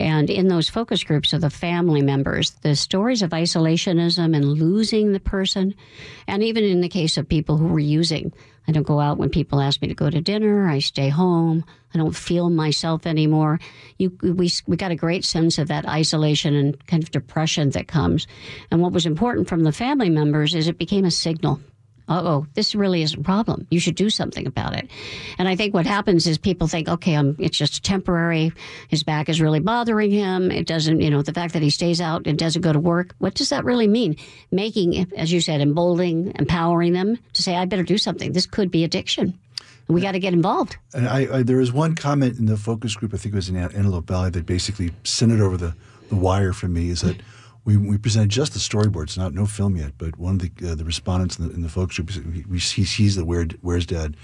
And 0.00 0.30
in 0.30 0.48
those 0.48 0.70
focus 0.70 1.04
groups 1.04 1.34
of 1.34 1.42
the 1.42 1.50
family 1.50 2.00
members, 2.00 2.52
the 2.62 2.74
stories 2.74 3.20
of 3.20 3.30
isolationism 3.30 4.34
and 4.34 4.44
losing 4.46 5.12
the 5.12 5.20
person, 5.20 5.74
and 6.26 6.42
even 6.42 6.64
in 6.64 6.80
the 6.80 6.88
case 6.88 7.18
of 7.18 7.28
people 7.28 7.58
who 7.58 7.66
were 7.66 7.78
using, 7.78 8.32
I 8.66 8.72
don't 8.72 8.86
go 8.86 8.98
out 8.98 9.18
when 9.18 9.28
people 9.28 9.60
ask 9.60 9.82
me 9.82 9.88
to 9.88 9.94
go 9.94 10.08
to 10.08 10.20
dinner. 10.22 10.66
I 10.68 10.78
stay 10.78 11.10
home. 11.10 11.64
I 11.92 11.98
don't 11.98 12.16
feel 12.16 12.48
myself 12.48 13.06
anymore. 13.06 13.60
You, 13.98 14.16
we, 14.22 14.50
we 14.66 14.76
got 14.78 14.90
a 14.90 14.96
great 14.96 15.24
sense 15.24 15.58
of 15.58 15.68
that 15.68 15.86
isolation 15.86 16.54
and 16.54 16.86
kind 16.86 17.02
of 17.02 17.10
depression 17.10 17.70
that 17.70 17.88
comes. 17.88 18.26
And 18.70 18.80
what 18.80 18.92
was 18.92 19.04
important 19.04 19.48
from 19.48 19.64
the 19.64 19.72
family 19.72 20.08
members 20.08 20.54
is 20.54 20.66
it 20.66 20.78
became 20.78 21.04
a 21.04 21.10
signal 21.10 21.60
oh, 22.10 22.46
this 22.54 22.74
really 22.74 23.02
is 23.02 23.14
a 23.14 23.20
problem. 23.20 23.66
You 23.70 23.80
should 23.80 23.94
do 23.94 24.10
something 24.10 24.46
about 24.46 24.74
it. 24.76 24.90
And 25.38 25.48
I 25.48 25.56
think 25.56 25.72
what 25.72 25.86
happens 25.86 26.26
is 26.26 26.38
people 26.38 26.66
think, 26.66 26.88
okay, 26.88 27.14
um, 27.14 27.36
it's 27.38 27.56
just 27.56 27.84
temporary. 27.84 28.52
His 28.88 29.02
back 29.02 29.28
is 29.28 29.40
really 29.40 29.60
bothering 29.60 30.10
him. 30.10 30.50
It 30.50 30.66
doesn't, 30.66 31.00
you 31.00 31.10
know, 31.10 31.22
the 31.22 31.32
fact 31.32 31.52
that 31.54 31.62
he 31.62 31.70
stays 31.70 32.00
out 32.00 32.26
and 32.26 32.38
doesn't 32.38 32.62
go 32.62 32.72
to 32.72 32.80
work, 32.80 33.14
what 33.18 33.34
does 33.34 33.48
that 33.50 33.64
really 33.64 33.88
mean? 33.88 34.16
Making, 34.50 35.06
as 35.16 35.32
you 35.32 35.40
said, 35.40 35.60
emboldening, 35.60 36.32
empowering 36.38 36.92
them 36.92 37.18
to 37.34 37.42
say, 37.42 37.56
I 37.56 37.64
better 37.64 37.82
do 37.82 37.98
something. 37.98 38.32
This 38.32 38.46
could 38.46 38.70
be 38.70 38.84
addiction. 38.84 39.38
We 39.88 40.00
got 40.00 40.12
to 40.12 40.20
get 40.20 40.32
involved. 40.32 40.76
And 40.94 41.08
I, 41.08 41.38
I, 41.38 41.42
there 41.42 41.56
was 41.56 41.72
one 41.72 41.96
comment 41.96 42.38
in 42.38 42.46
the 42.46 42.56
focus 42.56 42.94
group, 42.94 43.12
I 43.12 43.16
think 43.16 43.34
it 43.34 43.36
was 43.36 43.48
in 43.48 43.56
Antelope 43.56 44.06
Valley, 44.06 44.30
that 44.30 44.46
basically 44.46 44.92
sent 45.02 45.32
it 45.32 45.40
over 45.40 45.56
the, 45.56 45.74
the 46.08 46.16
wire 46.16 46.52
for 46.52 46.68
me 46.68 46.90
is 46.90 47.00
that 47.00 47.16
we, 47.64 47.76
we 47.76 47.98
presented 47.98 48.30
just 48.30 48.52
the 48.52 48.58
storyboards, 48.58 49.18
not 49.18 49.34
no 49.34 49.46
film 49.46 49.76
yet. 49.76 49.92
But 49.98 50.18
one 50.18 50.34
of 50.34 50.40
the 50.40 50.70
uh, 50.70 50.74
the 50.74 50.84
respondents 50.84 51.38
in 51.38 51.48
the, 51.48 51.54
in 51.54 51.62
the 51.62 51.68
focus 51.68 51.98
group, 51.98 52.34
he, 52.34 52.42
he 52.52 52.84
sees 52.84 53.16
the 53.16 53.24
Where, 53.24 53.46
Where's 53.60 53.86
Dad 53.86 54.16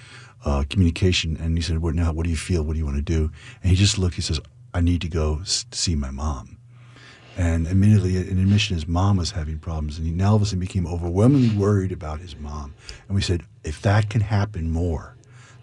uh, 0.45 0.65
communication, 0.69 1.37
and 1.37 1.57
he 1.57 1.63
said, 1.63 1.79
"What 1.79 1.95
now? 1.95 2.13
What 2.13 2.25
do 2.25 2.31
you 2.31 2.37
feel? 2.37 2.63
What 2.63 2.75
do 2.75 2.79
you 2.79 2.85
want 2.85 2.97
to 2.97 3.03
do?" 3.03 3.31
And 3.63 3.71
he 3.71 3.77
just 3.77 3.99
looked. 3.99 4.15
He 4.15 4.23
says, 4.23 4.41
"I 4.73 4.81
need 4.81 5.01
to 5.03 5.09
go 5.09 5.43
see 5.45 5.95
my 5.95 6.11
mom." 6.11 6.57
And 7.37 7.67
immediately, 7.67 8.17
an 8.17 8.39
admission 8.39 8.77
his 8.77 8.89
mom 8.89 9.19
was 9.19 9.33
having 9.33 9.59
problems, 9.59 9.99
and 9.99 10.07
he 10.07 10.13
now 10.13 10.31
all 10.31 10.37
of 10.37 10.43
a 10.43 10.47
sudden 10.47 10.61
became 10.61 10.87
overwhelmingly 10.87 11.55
worried 11.55 11.93
about 11.93 12.21
his 12.21 12.35
mom. 12.35 12.75
And 13.09 13.15
we 13.15 13.21
said, 13.21 13.43
if 13.63 13.83
that 13.83 14.09
can 14.09 14.23
happen 14.23 14.71
more, 14.71 15.17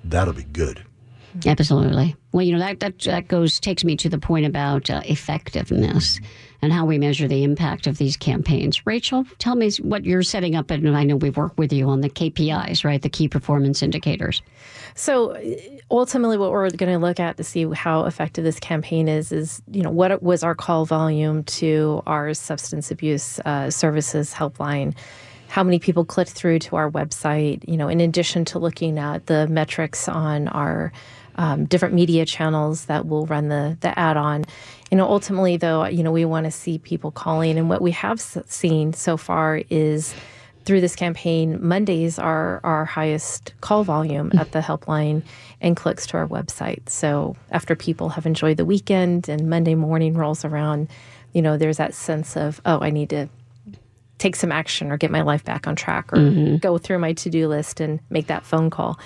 that'll 0.04 0.36
be 0.36 0.44
good. 0.44 0.86
Absolutely. 1.48 2.16
Well, 2.32 2.46
you 2.46 2.54
know 2.54 2.60
that 2.60 2.80
that, 2.82 3.00
that 3.00 3.28
goes 3.28 3.60
takes 3.60 3.84
me 3.84 3.96
to 3.98 4.08
the 4.08 4.20
point 4.20 4.46
about 4.46 4.88
uh, 4.92 5.02
effectiveness 5.06 6.20
and 6.63 6.71
how 6.71 6.86
we 6.86 6.97
measure 6.97 7.28
the 7.28 7.43
impact 7.43 7.88
of 7.88 7.97
these 7.97 8.15
campaigns. 8.15 8.86
Rachel, 8.88 9.26
tell 9.38 9.56
me 9.56 9.69
what 9.82 10.06
you're 10.06 10.23
setting 10.23 10.56
up, 10.56 10.71
and 10.71 10.95
I 10.95 11.04
know 11.04 11.17
we've 11.17 11.36
worked 11.36 11.58
with 11.58 11.73
you 11.73 11.89
on 11.89 11.99
the 11.99 12.10
KPIs, 12.10 12.86
right? 12.86 13.02
The 13.02 13.10
key 13.10 13.28
performance 13.28 13.84
indicators. 13.84 14.41
So 14.95 15.38
ultimately, 15.91 16.38
what 16.38 16.52
we're 16.52 16.69
going 16.69 16.93
to 16.93 17.06
look 17.06 17.19
at 17.19 17.36
to 17.36 17.43
see 17.43 17.65
how 17.65 18.06
effective 18.06 18.45
this 18.45 18.62
campaign 18.62 19.10
is 19.10 19.34
is 19.34 19.62
you 19.71 19.84
know 19.84 19.91
what 19.91 20.23
was 20.23 20.41
our 20.41 20.56
call 20.56 20.86
volume 20.86 21.43
to 21.43 22.02
our 22.08 22.34
substance 22.34 22.91
abuse 22.91 23.39
uh, 23.41 23.69
services 23.69 24.34
helpline 24.34 24.95
how 25.49 25.63
many 25.63 25.78
people 25.78 26.04
clicked 26.04 26.32
through 26.32 26.58
to 26.58 26.76
our 26.76 26.89
website, 26.89 27.63
you 27.69 27.78
know, 27.78 27.88
in 27.88 28.02
addition 28.02 28.43
to 28.43 28.58
looking 28.58 28.97
at 28.97 29.28
the 29.28 29.45
metrics 29.47 30.10
on 30.10 30.47
our 30.47 30.91
um, 31.36 31.65
different 31.65 31.93
media 31.93 32.26
channels 32.26 32.86
that 32.86 33.08
will 33.08 33.26
run 33.28 33.49
the 33.49 33.78
the 33.82 33.97
ad 33.97 34.17
on. 34.17 34.45
You 34.93 34.97
know, 34.97 35.10
ultimately, 35.10 35.58
though, 35.58 35.86
you 35.88 36.03
know, 36.03 36.12
we 36.12 36.23
want 36.23 36.43
to 36.43 36.51
see 36.51 36.77
people 36.77 37.10
calling, 37.10 37.58
and 37.58 37.67
what 37.67 37.82
we 37.82 37.89
have 37.93 38.21
seen 38.21 38.93
so 38.93 39.17
far 39.17 39.63
is 39.71 40.13
through 40.65 40.82
this 40.82 40.95
campaign, 40.95 41.58
Mondays 41.65 42.19
are 42.19 42.62
our 42.63 42.86
highest 42.86 43.56
call 43.60 43.84
volume 43.84 44.32
at 44.38 44.51
the 44.51 44.60
helpline 44.60 45.23
and 45.62 45.75
clicks 45.75 46.06
to 46.06 46.17
our 46.17 46.27
website. 46.27 46.88
So 46.89 47.36
after 47.49 47.75
people 47.75 48.10
have 48.10 48.27
enjoyed 48.27 48.58
the 48.58 48.65
weekend 48.65 49.29
and 49.29 49.49
Monday 49.49 49.73
morning 49.73 50.13
rolls 50.13 50.45
around, 50.45 50.89
you 51.34 51.41
know, 51.41 51.58
there's 51.58 51.77
that 51.77 51.95
sense 51.95 52.38
of, 52.38 52.62
oh, 52.63 52.77
I 52.79 52.91
need 52.91 53.10
to 53.10 53.29
take 54.19 54.36
some 54.36 54.51
action 54.51 54.91
or 54.91 54.97
get 54.97 55.10
my 55.10 55.21
life 55.21 55.43
back 55.43 55.65
on 55.65 55.75
track 55.75 56.13
or 56.13 56.17
mm-hmm. 56.17 56.58
go 56.58 56.77
through 56.77 56.99
my 56.99 57.13
to-do 57.13 57.47
list 57.47 57.82
and 57.82 57.99
make 58.12 58.27
that 58.27 58.45
phone 58.45 58.69
call. 58.69 58.99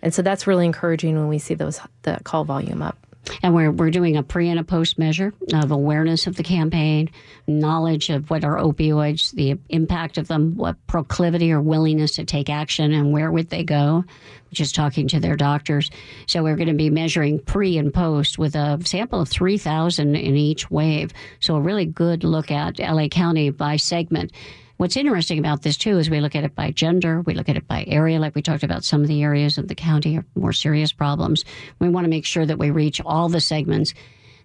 And 0.00 0.14
so 0.14 0.22
that's 0.22 0.46
really 0.46 0.64
encouraging 0.64 1.16
when 1.16 1.28
we 1.28 1.38
see 1.38 1.52
those 1.52 1.80
the 2.00 2.18
call 2.24 2.44
volume 2.44 2.80
up. 2.80 2.96
And 3.42 3.54
we're, 3.54 3.70
we're 3.70 3.90
doing 3.90 4.16
a 4.16 4.22
pre 4.22 4.48
and 4.48 4.60
a 4.60 4.64
post 4.64 4.98
measure 4.98 5.32
of 5.52 5.70
awareness 5.70 6.26
of 6.26 6.36
the 6.36 6.42
campaign, 6.42 7.10
knowledge 7.46 8.10
of 8.10 8.30
what 8.30 8.44
are 8.44 8.56
opioids, 8.56 9.32
the 9.32 9.58
impact 9.68 10.18
of 10.18 10.28
them, 10.28 10.56
what 10.56 10.76
proclivity 10.86 11.52
or 11.52 11.60
willingness 11.60 12.16
to 12.16 12.24
take 12.24 12.50
action, 12.50 12.92
and 12.92 13.12
where 13.12 13.30
would 13.30 13.50
they 13.50 13.64
go, 13.64 14.04
which 14.50 14.60
is 14.60 14.72
talking 14.72 15.08
to 15.08 15.20
their 15.20 15.36
doctors. 15.36 15.90
So 16.26 16.42
we're 16.42 16.56
going 16.56 16.68
to 16.68 16.74
be 16.74 16.90
measuring 16.90 17.38
pre 17.40 17.78
and 17.78 17.92
post 17.92 18.38
with 18.38 18.54
a 18.54 18.80
sample 18.84 19.20
of 19.20 19.28
3,000 19.28 20.14
in 20.14 20.36
each 20.36 20.70
wave. 20.70 21.12
So 21.40 21.56
a 21.56 21.60
really 21.60 21.86
good 21.86 22.24
look 22.24 22.50
at 22.50 22.78
LA 22.78 23.08
County 23.08 23.50
by 23.50 23.76
segment. 23.76 24.32
What's 24.76 24.96
interesting 24.96 25.38
about 25.38 25.62
this 25.62 25.76
too 25.76 25.98
is 25.98 26.10
we 26.10 26.20
look 26.20 26.34
at 26.34 26.42
it 26.42 26.54
by 26.56 26.72
gender, 26.72 27.20
we 27.20 27.34
look 27.34 27.48
at 27.48 27.56
it 27.56 27.68
by 27.68 27.84
area, 27.86 28.18
like 28.18 28.34
we 28.34 28.42
talked 28.42 28.64
about 28.64 28.84
some 28.84 29.02
of 29.02 29.08
the 29.08 29.22
areas 29.22 29.56
of 29.56 29.68
the 29.68 29.74
county 29.74 30.18
are 30.18 30.24
more 30.34 30.52
serious 30.52 30.92
problems. 30.92 31.44
We 31.78 31.88
want 31.88 32.06
to 32.06 32.10
make 32.10 32.26
sure 32.26 32.44
that 32.44 32.58
we 32.58 32.70
reach 32.70 33.00
all 33.06 33.28
the 33.28 33.40
segments. 33.40 33.94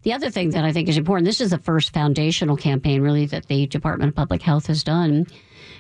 The 0.04 0.14
other 0.14 0.30
thing 0.30 0.52
that 0.52 0.64
I 0.64 0.72
think 0.72 0.88
is 0.88 0.98
important, 0.98 1.26
this 1.26 1.42
is 1.42 1.50
the 1.50 1.58
first 1.58 1.94
foundational 1.94 2.58
campaign 2.58 3.02
really 3.02 3.26
that 3.26 3.48
the 3.48 3.66
Department 3.66 4.10
of 4.10 4.16
Public 4.16 4.42
Health 4.42 4.68
has 4.68 4.84
done. 4.84 5.26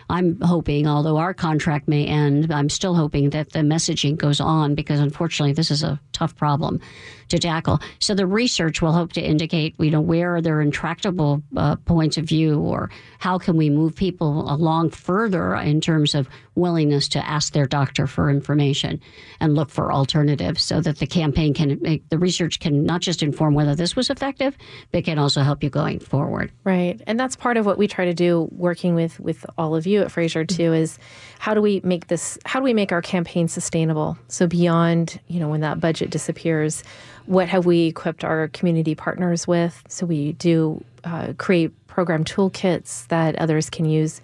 I'm 0.09 0.39
hoping, 0.41 0.87
although 0.87 1.17
our 1.17 1.33
contract 1.33 1.87
may 1.87 2.05
end, 2.05 2.51
I'm 2.51 2.69
still 2.69 2.95
hoping 2.95 3.29
that 3.31 3.51
the 3.51 3.59
messaging 3.59 4.17
goes 4.17 4.39
on 4.39 4.75
because 4.75 4.99
unfortunately 4.99 5.53
this 5.53 5.69
is 5.69 5.83
a 5.83 5.99
tough 6.13 6.35
problem 6.35 6.81
to 7.29 7.37
tackle. 7.37 7.79
So 7.99 8.15
the 8.15 8.27
research 8.27 8.81
will 8.81 8.91
hope 8.91 9.13
to 9.13 9.21
indicate, 9.21 9.75
you 9.79 9.91
know, 9.91 10.01
where 10.01 10.35
are 10.35 10.41
there 10.41 10.61
intractable 10.61 11.43
uh, 11.55 11.75
points 11.77 12.17
of 12.17 12.25
view 12.25 12.59
or 12.59 12.89
how 13.19 13.37
can 13.37 13.55
we 13.55 13.69
move 13.69 13.95
people 13.95 14.51
along 14.51 14.89
further 14.89 15.55
in 15.55 15.79
terms 15.79 16.15
of 16.15 16.27
willingness 16.55 17.07
to 17.09 17.25
ask 17.25 17.53
their 17.53 17.65
doctor 17.65 18.07
for 18.07 18.29
information 18.29 18.99
and 19.39 19.55
look 19.55 19.69
for 19.69 19.93
alternatives 19.93 20.61
so 20.61 20.81
that 20.81 20.97
the 20.97 21.07
campaign 21.07 21.53
can 21.53 21.79
make 21.81 22.07
the 22.09 22.17
research 22.17 22.59
can 22.59 22.83
not 22.83 23.01
just 23.01 23.23
inform 23.23 23.53
whether 23.53 23.75
this 23.75 23.95
was 23.95 24.09
effective, 24.09 24.57
but 24.91 25.05
can 25.05 25.17
also 25.17 25.41
help 25.41 25.63
you 25.63 25.69
going 25.69 25.99
forward. 25.99 26.51
Right. 26.63 27.01
And 27.07 27.19
that's 27.19 27.35
part 27.35 27.57
of 27.57 27.65
what 27.65 27.77
we 27.77 27.87
try 27.87 28.05
to 28.05 28.13
do 28.13 28.49
working 28.51 28.95
with 28.95 29.19
with 29.19 29.45
all 29.57 29.75
of 29.75 29.85
you 29.87 29.98
at 30.01 30.11
Fraser 30.11 30.45
too 30.45 30.73
is 30.73 30.97
how 31.39 31.53
do 31.53 31.61
we 31.61 31.81
make 31.83 32.07
this 32.07 32.37
how 32.45 32.59
do 32.59 32.63
we 32.63 32.73
make 32.73 32.91
our 32.91 33.01
campaign 33.01 33.47
sustainable? 33.47 34.17
So 34.27 34.45
beyond, 34.45 35.19
you 35.27 35.39
know, 35.39 35.47
when 35.47 35.61
that 35.61 35.79
budget 35.79 36.09
disappears, 36.09 36.83
what 37.25 37.47
have 37.47 37.65
we 37.65 37.87
equipped 37.87 38.23
our 38.23 38.49
community 38.49 38.95
partners 38.95 39.47
with? 39.47 39.81
So 39.87 40.05
we 40.05 40.33
do 40.33 40.83
uh, 41.03 41.33
create 41.37 41.71
program 41.87 42.23
toolkits 42.23 43.07
that 43.07 43.35
others 43.37 43.69
can 43.69 43.85
use. 43.85 44.21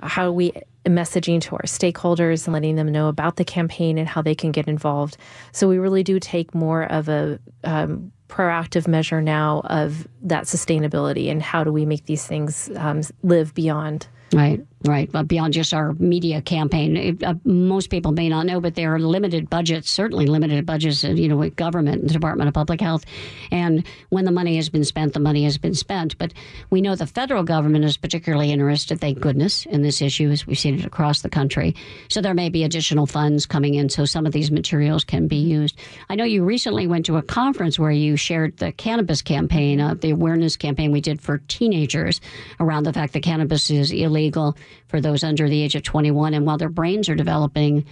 How 0.00 0.26
are 0.26 0.32
we 0.32 0.52
messaging 0.86 1.40
to 1.40 1.54
our 1.56 1.62
stakeholders 1.62 2.46
and 2.46 2.52
letting 2.52 2.76
them 2.76 2.90
know 2.90 3.08
about 3.08 3.36
the 3.36 3.44
campaign 3.44 3.98
and 3.98 4.08
how 4.08 4.22
they 4.22 4.34
can 4.34 4.52
get 4.52 4.68
involved? 4.68 5.16
So 5.52 5.68
we 5.68 5.78
really 5.78 6.02
do 6.02 6.20
take 6.20 6.54
more 6.54 6.84
of 6.84 7.08
a 7.08 7.38
um, 7.64 8.12
proactive 8.28 8.86
measure 8.86 9.20
now 9.20 9.60
of 9.64 10.08
that 10.22 10.44
sustainability 10.44 11.30
and 11.30 11.42
how 11.42 11.64
do 11.64 11.72
we 11.72 11.84
make 11.84 12.06
these 12.06 12.26
things 12.26 12.70
um, 12.76 13.02
live 13.22 13.52
beyond 13.54 14.06
Right, 14.32 14.64
right. 14.84 15.10
But 15.10 15.28
beyond 15.28 15.52
just 15.52 15.72
our 15.74 15.92
media 15.94 16.42
campaign, 16.42 16.96
it, 16.96 17.22
uh, 17.22 17.34
most 17.44 17.90
people 17.90 18.12
may 18.12 18.28
not 18.28 18.46
know, 18.46 18.60
but 18.60 18.74
there 18.74 18.94
are 18.94 18.98
limited 18.98 19.48
budgets, 19.50 19.90
certainly 19.90 20.26
limited 20.26 20.66
budgets, 20.66 21.04
uh, 21.04 21.08
you 21.08 21.28
know, 21.28 21.36
with 21.36 21.56
government 21.56 22.00
and 22.00 22.08
the 22.08 22.14
Department 22.14 22.48
of 22.48 22.54
Public 22.54 22.80
Health. 22.80 23.04
And 23.50 23.86
when 24.10 24.24
the 24.24 24.32
money 24.32 24.56
has 24.56 24.68
been 24.68 24.84
spent, 24.84 25.12
the 25.12 25.20
money 25.20 25.44
has 25.44 25.58
been 25.58 25.74
spent. 25.74 26.18
But 26.18 26.32
we 26.70 26.80
know 26.80 26.94
the 26.94 27.06
federal 27.06 27.42
government 27.42 27.84
is 27.84 27.96
particularly 27.96 28.50
interested, 28.50 29.00
thank 29.00 29.20
goodness, 29.20 29.66
in 29.66 29.82
this 29.82 30.02
issue 30.02 30.30
as 30.30 30.46
we've 30.46 30.58
seen 30.58 30.78
it 30.78 30.84
across 30.84 31.22
the 31.22 31.30
country. 31.30 31.74
So 32.08 32.20
there 32.20 32.34
may 32.34 32.48
be 32.48 32.64
additional 32.64 33.06
funds 33.06 33.46
coming 33.46 33.74
in 33.74 33.88
so 33.88 34.04
some 34.04 34.26
of 34.26 34.32
these 34.32 34.50
materials 34.50 35.04
can 35.04 35.28
be 35.28 35.36
used. 35.36 35.78
I 36.08 36.14
know 36.14 36.24
you 36.24 36.44
recently 36.44 36.86
went 36.86 37.06
to 37.06 37.16
a 37.16 37.22
conference 37.22 37.78
where 37.78 37.90
you 37.90 38.16
shared 38.16 38.56
the 38.58 38.72
cannabis 38.72 39.22
campaign, 39.22 39.80
uh, 39.80 39.94
the 39.94 40.10
awareness 40.10 40.56
campaign 40.56 40.92
we 40.92 41.00
did 41.00 41.20
for 41.20 41.38
teenagers 41.48 42.20
around 42.60 42.84
the 42.84 42.92
fact 42.92 43.12
that 43.12 43.22
cannabis 43.22 43.70
is 43.70 43.92
illegal 43.92 44.56
for 44.88 45.00
those 45.00 45.24
under 45.24 45.48
the 45.48 45.62
age 45.62 45.74
of 45.74 45.82
21. 45.82 46.34
And 46.34 46.46
while 46.46 46.58
their 46.58 46.68
brains 46.68 47.08
are 47.08 47.14
developing, 47.14 47.84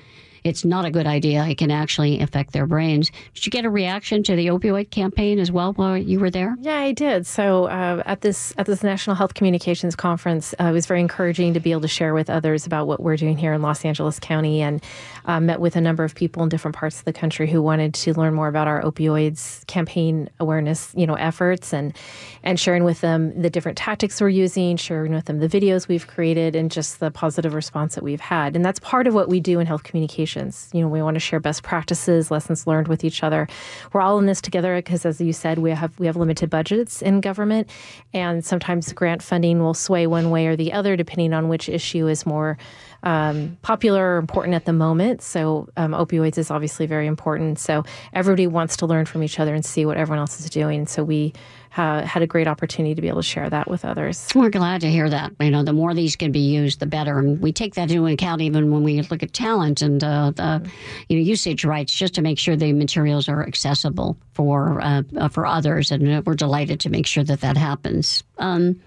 it's 0.44 0.64
not 0.64 0.84
a 0.84 0.90
good 0.90 1.06
idea. 1.06 1.44
It 1.46 1.58
can 1.58 1.70
actually 1.70 2.20
affect 2.20 2.52
their 2.52 2.66
brains. 2.66 3.10
Did 3.34 3.46
you 3.46 3.50
get 3.50 3.64
a 3.64 3.70
reaction 3.70 4.22
to 4.24 4.36
the 4.36 4.46
opioid 4.46 4.90
campaign 4.90 5.38
as 5.38 5.52
well 5.52 5.72
while 5.74 5.96
you 5.96 6.18
were 6.20 6.30
there? 6.30 6.56
Yeah, 6.60 6.78
I 6.78 6.92
did. 6.92 7.26
So 7.26 7.66
uh, 7.66 8.02
at 8.06 8.22
this 8.22 8.54
at 8.56 8.66
this 8.66 8.82
National 8.82 9.16
Health 9.16 9.34
Communications 9.34 9.94
Conference, 9.94 10.54
uh, 10.60 10.64
it 10.64 10.72
was 10.72 10.86
very 10.86 11.00
encouraging 11.00 11.54
to 11.54 11.60
be 11.60 11.72
able 11.72 11.82
to 11.82 11.88
share 11.88 12.14
with 12.14 12.30
others 12.30 12.66
about 12.66 12.86
what 12.86 13.00
we're 13.00 13.16
doing 13.16 13.36
here 13.36 13.52
in 13.52 13.62
Los 13.62 13.84
Angeles 13.84 14.18
County, 14.18 14.62
and 14.62 14.82
uh, 15.26 15.40
met 15.40 15.60
with 15.60 15.76
a 15.76 15.80
number 15.80 16.04
of 16.04 16.14
people 16.14 16.42
in 16.42 16.48
different 16.48 16.76
parts 16.76 16.98
of 16.98 17.04
the 17.04 17.12
country 17.12 17.50
who 17.50 17.60
wanted 17.60 17.92
to 17.94 18.14
learn 18.14 18.34
more 18.34 18.48
about 18.48 18.66
our 18.66 18.82
opioids 18.82 19.66
campaign 19.66 20.30
awareness, 20.40 20.92
you 20.96 21.06
know, 21.06 21.14
efforts, 21.14 21.74
and 21.74 21.94
and 22.42 22.58
sharing 22.58 22.84
with 22.84 23.00
them 23.00 23.40
the 23.40 23.50
different 23.50 23.76
tactics 23.76 24.20
we're 24.20 24.28
using, 24.28 24.76
sharing 24.76 25.12
with 25.12 25.26
them 25.26 25.38
the 25.40 25.48
videos 25.48 25.88
we've 25.88 26.06
created, 26.06 26.56
and 26.56 26.70
just 26.70 27.00
the 27.00 27.10
positive 27.10 27.52
response 27.52 27.94
that 27.94 28.04
we've 28.04 28.20
had. 28.20 28.56
And 28.56 28.64
that's 28.64 28.80
part 28.80 29.06
of 29.06 29.14
what 29.14 29.28
we 29.28 29.40
do 29.40 29.60
in 29.60 29.66
health 29.66 29.82
communications 29.82 30.29
you 30.36 30.80
know, 30.80 30.88
we 30.88 31.02
want 31.02 31.14
to 31.14 31.20
share 31.20 31.40
best 31.40 31.62
practices, 31.62 32.30
lessons 32.30 32.66
learned 32.66 32.88
with 32.88 33.04
each 33.04 33.22
other. 33.22 33.48
We're 33.92 34.00
all 34.00 34.18
in 34.18 34.26
this 34.26 34.40
together 34.40 34.76
because, 34.76 35.04
as 35.04 35.20
you 35.20 35.32
said, 35.32 35.58
we 35.58 35.70
have 35.70 35.98
we 35.98 36.06
have 36.06 36.16
limited 36.16 36.50
budgets 36.50 37.02
in 37.02 37.20
government, 37.20 37.68
and 38.12 38.44
sometimes 38.44 38.92
grant 38.92 39.22
funding 39.22 39.60
will 39.60 39.74
sway 39.74 40.06
one 40.06 40.30
way 40.30 40.46
or 40.46 40.56
the 40.56 40.72
other 40.72 40.96
depending 40.96 41.32
on 41.32 41.48
which 41.48 41.68
issue 41.68 42.06
is 42.06 42.26
more 42.26 42.58
um, 43.02 43.56
popular 43.62 44.14
or 44.14 44.18
important 44.18 44.54
at 44.54 44.64
the 44.64 44.72
moment. 44.72 45.22
So 45.22 45.68
um, 45.76 45.92
opioids 45.92 46.38
is 46.38 46.50
obviously 46.50 46.86
very 46.86 47.06
important. 47.06 47.58
So 47.58 47.84
everybody 48.12 48.46
wants 48.46 48.76
to 48.78 48.86
learn 48.86 49.06
from 49.06 49.22
each 49.22 49.40
other 49.40 49.54
and 49.54 49.64
see 49.64 49.86
what 49.86 49.96
everyone 49.96 50.18
else 50.18 50.40
is 50.40 50.50
doing. 50.50 50.86
So 50.86 51.02
we 51.02 51.32
ha- 51.70 52.02
had 52.02 52.22
a 52.22 52.26
great 52.26 52.46
opportunity 52.46 52.94
to 52.94 53.00
be 53.00 53.08
able 53.08 53.22
to 53.22 53.26
share 53.26 53.48
that 53.48 53.68
with 53.68 53.84
others. 53.84 54.28
We're 54.34 54.50
glad 54.50 54.82
to 54.82 54.90
hear 54.90 55.08
that. 55.08 55.32
You 55.40 55.50
know, 55.50 55.62
the 55.62 55.72
more 55.72 55.94
these 55.94 56.16
can 56.16 56.32
be 56.32 56.40
used, 56.40 56.80
the 56.80 56.86
better. 56.86 57.18
And 57.18 57.40
we 57.40 57.52
take 57.52 57.74
that 57.74 57.90
into 57.90 58.06
account 58.06 58.42
even 58.42 58.70
when 58.70 58.82
we 58.82 59.00
look 59.02 59.22
at 59.22 59.32
talent 59.32 59.80
and 59.82 60.02
uh, 60.02 60.32
the 60.32 60.68
you 61.08 61.16
know 61.16 61.22
usage 61.22 61.64
rights, 61.64 61.94
just 61.94 62.14
to 62.14 62.22
make 62.22 62.38
sure 62.38 62.56
the 62.56 62.72
materials 62.72 63.28
are 63.28 63.46
accessible 63.46 64.16
for 64.34 64.80
uh, 64.80 65.02
uh, 65.16 65.28
for 65.28 65.46
others. 65.46 65.90
And 65.90 66.24
we're 66.26 66.34
delighted 66.34 66.80
to 66.80 66.90
make 66.90 67.06
sure 67.06 67.24
that 67.24 67.40
that 67.40 67.56
happens. 67.56 68.24
Um, 68.38 68.80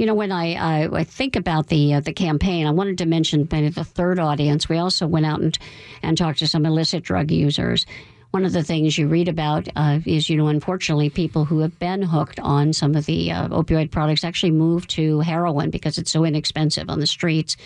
you 0.00 0.06
know, 0.06 0.14
when 0.14 0.32
I, 0.32 0.54
I, 0.54 0.88
I 1.00 1.04
think 1.04 1.36
about 1.36 1.66
the 1.66 1.94
uh, 1.94 2.00
the 2.00 2.14
campaign, 2.14 2.66
I 2.66 2.70
wanted 2.70 2.96
to 2.98 3.06
mention 3.06 3.46
maybe 3.52 3.68
the 3.68 3.84
third 3.84 4.18
audience. 4.18 4.66
We 4.66 4.78
also 4.78 5.06
went 5.06 5.26
out 5.26 5.40
and 5.40 5.58
and 6.02 6.16
talked 6.16 6.38
to 6.38 6.48
some 6.48 6.64
illicit 6.64 7.02
drug 7.02 7.30
users. 7.30 7.84
One 8.30 8.44
of 8.44 8.52
the 8.52 8.62
things 8.62 8.96
you 8.96 9.08
read 9.08 9.28
about 9.28 9.68
uh, 9.74 9.98
is, 10.06 10.30
you 10.30 10.36
know, 10.36 10.46
unfortunately, 10.46 11.10
people 11.10 11.44
who 11.44 11.58
have 11.60 11.76
been 11.80 12.02
hooked 12.02 12.38
on 12.38 12.72
some 12.72 12.94
of 12.94 13.06
the 13.06 13.32
uh, 13.32 13.48
opioid 13.48 13.90
products 13.90 14.22
actually 14.22 14.52
move 14.52 14.86
to 14.88 15.20
heroin 15.20 15.70
because 15.70 15.98
it's 15.98 16.12
so 16.12 16.24
inexpensive 16.24 16.88
on 16.88 17.00
the 17.00 17.08
streets. 17.08 17.56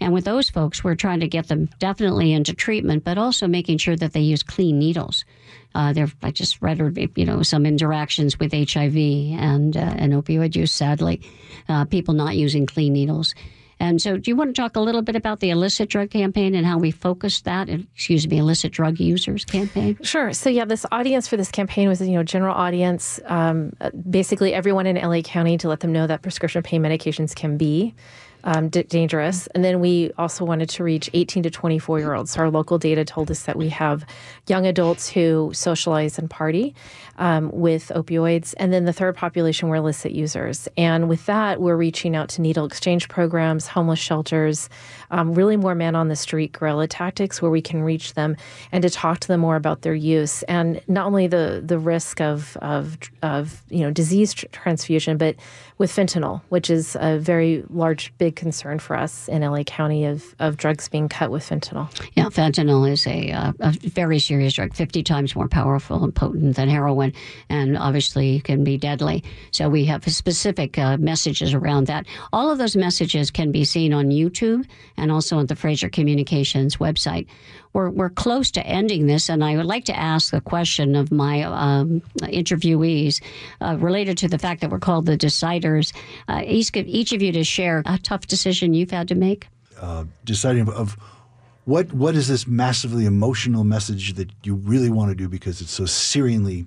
And 0.00 0.14
with 0.14 0.24
those 0.24 0.48
folks, 0.48 0.82
we're 0.82 0.94
trying 0.94 1.20
to 1.20 1.28
get 1.28 1.48
them 1.48 1.68
definitely 1.78 2.32
into 2.32 2.54
treatment, 2.54 3.04
but 3.04 3.18
also 3.18 3.46
making 3.46 3.76
sure 3.76 3.96
that 3.96 4.14
they 4.14 4.20
use 4.20 4.42
clean 4.42 4.78
needles. 4.78 5.26
Uh, 5.74 5.92
there, 5.92 6.08
I 6.22 6.30
just 6.30 6.62
read, 6.62 6.80
you 7.16 7.26
know, 7.26 7.42
some 7.42 7.66
interactions 7.66 8.38
with 8.38 8.52
HIV 8.52 8.96
and 8.96 9.76
uh, 9.76 9.80
and 9.80 10.14
opioid 10.14 10.56
use. 10.56 10.72
Sadly, 10.72 11.20
uh, 11.68 11.84
people 11.84 12.14
not 12.14 12.36
using 12.36 12.64
clean 12.64 12.94
needles. 12.94 13.34
And 13.80 14.00
so, 14.00 14.18
do 14.18 14.30
you 14.30 14.36
want 14.36 14.54
to 14.54 14.60
talk 14.60 14.76
a 14.76 14.80
little 14.80 15.00
bit 15.00 15.16
about 15.16 15.40
the 15.40 15.48
illicit 15.48 15.88
drug 15.88 16.10
campaign 16.10 16.54
and 16.54 16.66
how 16.66 16.78
we 16.78 16.90
focused 16.90 17.46
that? 17.46 17.70
Excuse 17.70 18.28
me, 18.28 18.36
illicit 18.38 18.72
drug 18.72 19.00
users 19.00 19.44
campaign. 19.46 19.98
Sure. 20.02 20.34
So, 20.34 20.50
yeah, 20.50 20.66
this 20.66 20.84
audience 20.92 21.26
for 21.26 21.38
this 21.38 21.50
campaign 21.50 21.88
was, 21.88 22.02
you 22.02 22.14
know, 22.14 22.22
general 22.22 22.54
audience, 22.54 23.18
um, 23.24 23.72
basically 24.08 24.52
everyone 24.52 24.86
in 24.86 24.96
LA 24.96 25.22
County 25.22 25.56
to 25.58 25.68
let 25.68 25.80
them 25.80 25.92
know 25.92 26.06
that 26.06 26.20
prescription 26.20 26.62
pain 26.62 26.82
medications 26.82 27.34
can 27.34 27.56
be 27.56 27.94
um, 28.44 28.68
d- 28.68 28.82
dangerous. 28.84 29.46
And 29.48 29.64
then 29.64 29.80
we 29.80 30.12
also 30.18 30.44
wanted 30.44 30.68
to 30.70 30.84
reach 30.84 31.10
18 31.14 31.42
to 31.44 31.50
24 31.50 31.98
year 31.98 32.14
olds. 32.14 32.32
So 32.32 32.40
our 32.40 32.50
local 32.50 32.78
data 32.78 33.04
told 33.04 33.30
us 33.30 33.44
that 33.44 33.56
we 33.56 33.68
have 33.70 34.04
young 34.48 34.66
adults 34.66 35.08
who 35.08 35.50
socialize 35.54 36.18
and 36.18 36.28
party 36.28 36.74
um, 37.18 37.50
with 37.52 37.92
opioids. 37.94 38.54
And 38.56 38.72
then 38.72 38.84
the 38.84 38.92
third 38.92 39.16
population 39.16 39.68
were 39.68 39.76
illicit 39.76 40.12
users. 40.12 40.68
And 40.76 41.08
with 41.08 41.26
that, 41.26 41.60
we're 41.60 41.76
reaching 41.76 42.16
out 42.16 42.28
to 42.30 42.42
needle 42.42 42.64
exchange 42.64 43.08
programs, 43.08 43.66
homeless 43.66 43.98
shelters, 43.98 44.68
um, 45.10 45.34
really 45.34 45.56
more 45.56 45.74
man 45.74 45.94
on 45.94 46.08
the 46.08 46.16
street 46.16 46.52
guerrilla 46.52 46.86
tactics 46.86 47.42
where 47.42 47.50
we 47.50 47.60
can 47.60 47.82
reach 47.82 48.14
them 48.14 48.36
and 48.72 48.82
to 48.82 48.90
talk 48.90 49.20
to 49.20 49.28
them 49.28 49.40
more 49.40 49.56
about 49.56 49.82
their 49.82 49.94
use 49.94 50.42
and 50.44 50.80
not 50.88 51.06
only 51.06 51.26
the 51.26 51.62
the 51.64 51.78
risk 51.78 52.20
of 52.20 52.56
of, 52.58 52.98
of 53.22 53.62
you 53.68 53.80
know 53.80 53.90
disease 53.90 54.34
tr- 54.34 54.46
transfusion, 54.52 55.16
but 55.16 55.36
with 55.80 55.90
fentanyl, 55.90 56.42
which 56.50 56.68
is 56.68 56.94
a 57.00 57.18
very 57.18 57.64
large, 57.70 58.12
big 58.18 58.36
concern 58.36 58.78
for 58.78 58.94
us 58.94 59.28
in 59.28 59.40
LA 59.40 59.62
County 59.62 60.04
of, 60.04 60.34
of 60.38 60.58
drugs 60.58 60.90
being 60.90 61.08
cut 61.08 61.30
with 61.30 61.42
fentanyl. 61.42 61.88
Yeah, 62.12 62.26
fentanyl 62.26 62.88
is 62.88 63.06
a, 63.06 63.30
uh, 63.30 63.52
a 63.60 63.70
very 63.70 64.18
serious 64.18 64.52
drug, 64.52 64.74
50 64.74 65.02
times 65.02 65.34
more 65.34 65.48
powerful 65.48 66.04
and 66.04 66.14
potent 66.14 66.56
than 66.56 66.68
heroin, 66.68 67.14
and 67.48 67.78
obviously 67.78 68.40
can 68.40 68.62
be 68.62 68.76
deadly. 68.76 69.24
So 69.52 69.70
we 69.70 69.86
have 69.86 70.04
specific 70.04 70.76
uh, 70.76 70.98
messages 70.98 71.54
around 71.54 71.86
that. 71.86 72.04
All 72.30 72.50
of 72.50 72.58
those 72.58 72.76
messages 72.76 73.30
can 73.30 73.50
be 73.50 73.64
seen 73.64 73.94
on 73.94 74.10
YouTube 74.10 74.66
and 74.98 75.10
also 75.10 75.38
on 75.38 75.46
the 75.46 75.56
Fraser 75.56 75.88
Communications 75.88 76.76
website. 76.76 77.26
we're, 77.72 77.88
we're 77.88 78.10
close 78.10 78.50
to 78.50 78.66
ending 78.66 79.06
this, 79.06 79.28
and 79.28 79.44
I 79.44 79.56
would 79.56 79.66
like 79.66 79.84
to 79.86 79.96
ask 79.96 80.34
a 80.34 80.40
question 80.40 80.96
of 80.96 81.12
my 81.12 81.42
um, 81.44 82.02
interviewees 82.20 83.22
uh, 83.60 83.76
related 83.78 84.18
to 84.18 84.28
the 84.28 84.38
fact 84.38 84.60
that 84.60 84.70
we're 84.70 84.78
called 84.78 85.06
the 85.06 85.16
Uh, 86.28 86.42
each, 86.44 86.70
each 86.74 87.12
of 87.12 87.22
you 87.22 87.32
to 87.32 87.44
share 87.44 87.82
a 87.86 87.98
tough 87.98 88.26
decision 88.26 88.74
you've 88.74 88.90
had 88.90 89.08
to 89.08 89.14
make. 89.14 89.48
Uh, 89.80 90.04
deciding 90.24 90.68
of 90.68 90.96
what 91.64 91.92
what 91.92 92.14
is 92.14 92.28
this 92.28 92.46
massively 92.46 93.06
emotional 93.06 93.64
message 93.64 94.14
that 94.14 94.30
you 94.42 94.54
really 94.54 94.90
want 94.90 95.10
to 95.10 95.14
do 95.14 95.28
because 95.28 95.60
it's 95.60 95.70
so 95.70 95.84
searingly, 95.84 96.66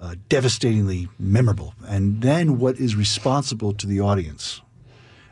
uh, 0.00 0.14
devastatingly 0.28 1.08
memorable, 1.18 1.74
and 1.86 2.22
then 2.22 2.58
what 2.58 2.76
is 2.78 2.96
responsible 2.96 3.72
to 3.72 3.86
the 3.86 4.00
audience, 4.00 4.60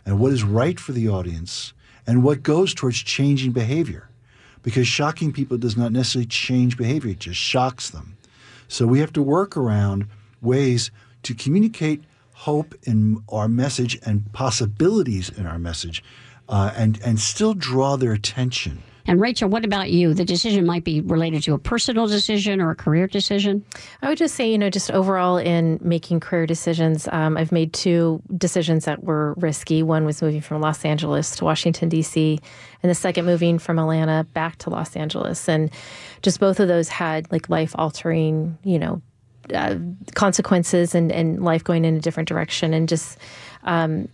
and 0.04 0.20
what 0.20 0.32
is 0.32 0.44
right 0.44 0.78
for 0.78 0.92
the 0.92 1.08
audience, 1.08 1.72
and 2.06 2.22
what 2.22 2.42
goes 2.42 2.74
towards 2.74 2.98
changing 2.98 3.52
behavior 3.52 4.10
because 4.62 4.86
shocking 4.86 5.32
people 5.32 5.56
does 5.56 5.76
not 5.76 5.92
necessarily 5.92 6.26
change 6.26 6.76
behavior, 6.76 7.12
it 7.12 7.20
just 7.20 7.40
shocks 7.40 7.90
them. 7.90 8.16
So 8.68 8.86
we 8.86 9.00
have 9.00 9.12
to 9.14 9.22
work 9.22 9.56
around 9.56 10.06
ways 10.40 10.90
to 11.22 11.34
communicate 11.34 12.02
hope 12.40 12.74
in 12.84 13.22
our 13.28 13.48
message 13.48 13.98
and 14.06 14.32
possibilities 14.32 15.28
in 15.28 15.44
our 15.46 15.58
message 15.58 16.02
uh, 16.48 16.72
and, 16.74 16.98
and 17.04 17.20
still 17.20 17.52
draw 17.52 17.96
their 17.96 18.12
attention. 18.12 18.82
And 19.06 19.20
Rachel, 19.20 19.50
what 19.50 19.62
about 19.62 19.90
you? 19.90 20.14
The 20.14 20.24
decision 20.24 20.64
might 20.64 20.82
be 20.82 21.02
related 21.02 21.42
to 21.42 21.52
a 21.52 21.58
personal 21.58 22.06
decision 22.06 22.62
or 22.62 22.70
a 22.70 22.74
career 22.74 23.06
decision. 23.06 23.62
I 24.00 24.08
would 24.08 24.16
just 24.16 24.36
say, 24.36 24.50
you 24.50 24.56
know, 24.56 24.70
just 24.70 24.90
overall 24.90 25.36
in 25.36 25.78
making 25.82 26.20
career 26.20 26.46
decisions, 26.46 27.08
um, 27.12 27.36
I've 27.36 27.52
made 27.52 27.74
two 27.74 28.22
decisions 28.38 28.86
that 28.86 29.04
were 29.04 29.34
risky. 29.34 29.82
One 29.82 30.06
was 30.06 30.22
moving 30.22 30.40
from 30.40 30.62
Los 30.62 30.82
Angeles 30.82 31.36
to 31.36 31.44
Washington, 31.44 31.90
D.C., 31.90 32.38
and 32.82 32.88
the 32.88 32.94
second 32.94 33.26
moving 33.26 33.58
from 33.58 33.78
Atlanta 33.78 34.24
back 34.32 34.56
to 34.58 34.70
Los 34.70 34.96
Angeles. 34.96 35.46
And 35.46 35.70
just 36.22 36.40
both 36.40 36.58
of 36.58 36.68
those 36.68 36.88
had 36.88 37.30
like 37.30 37.50
life 37.50 37.74
altering, 37.76 38.56
you 38.64 38.78
know, 38.78 39.02
uh, 39.52 39.76
consequences 40.14 40.94
and, 40.94 41.10
and 41.12 41.42
life 41.42 41.64
going 41.64 41.84
in 41.84 41.96
a 41.96 42.00
different 42.00 42.28
direction. 42.28 42.74
And 42.74 42.88
just, 42.88 43.18
um, 43.64 44.08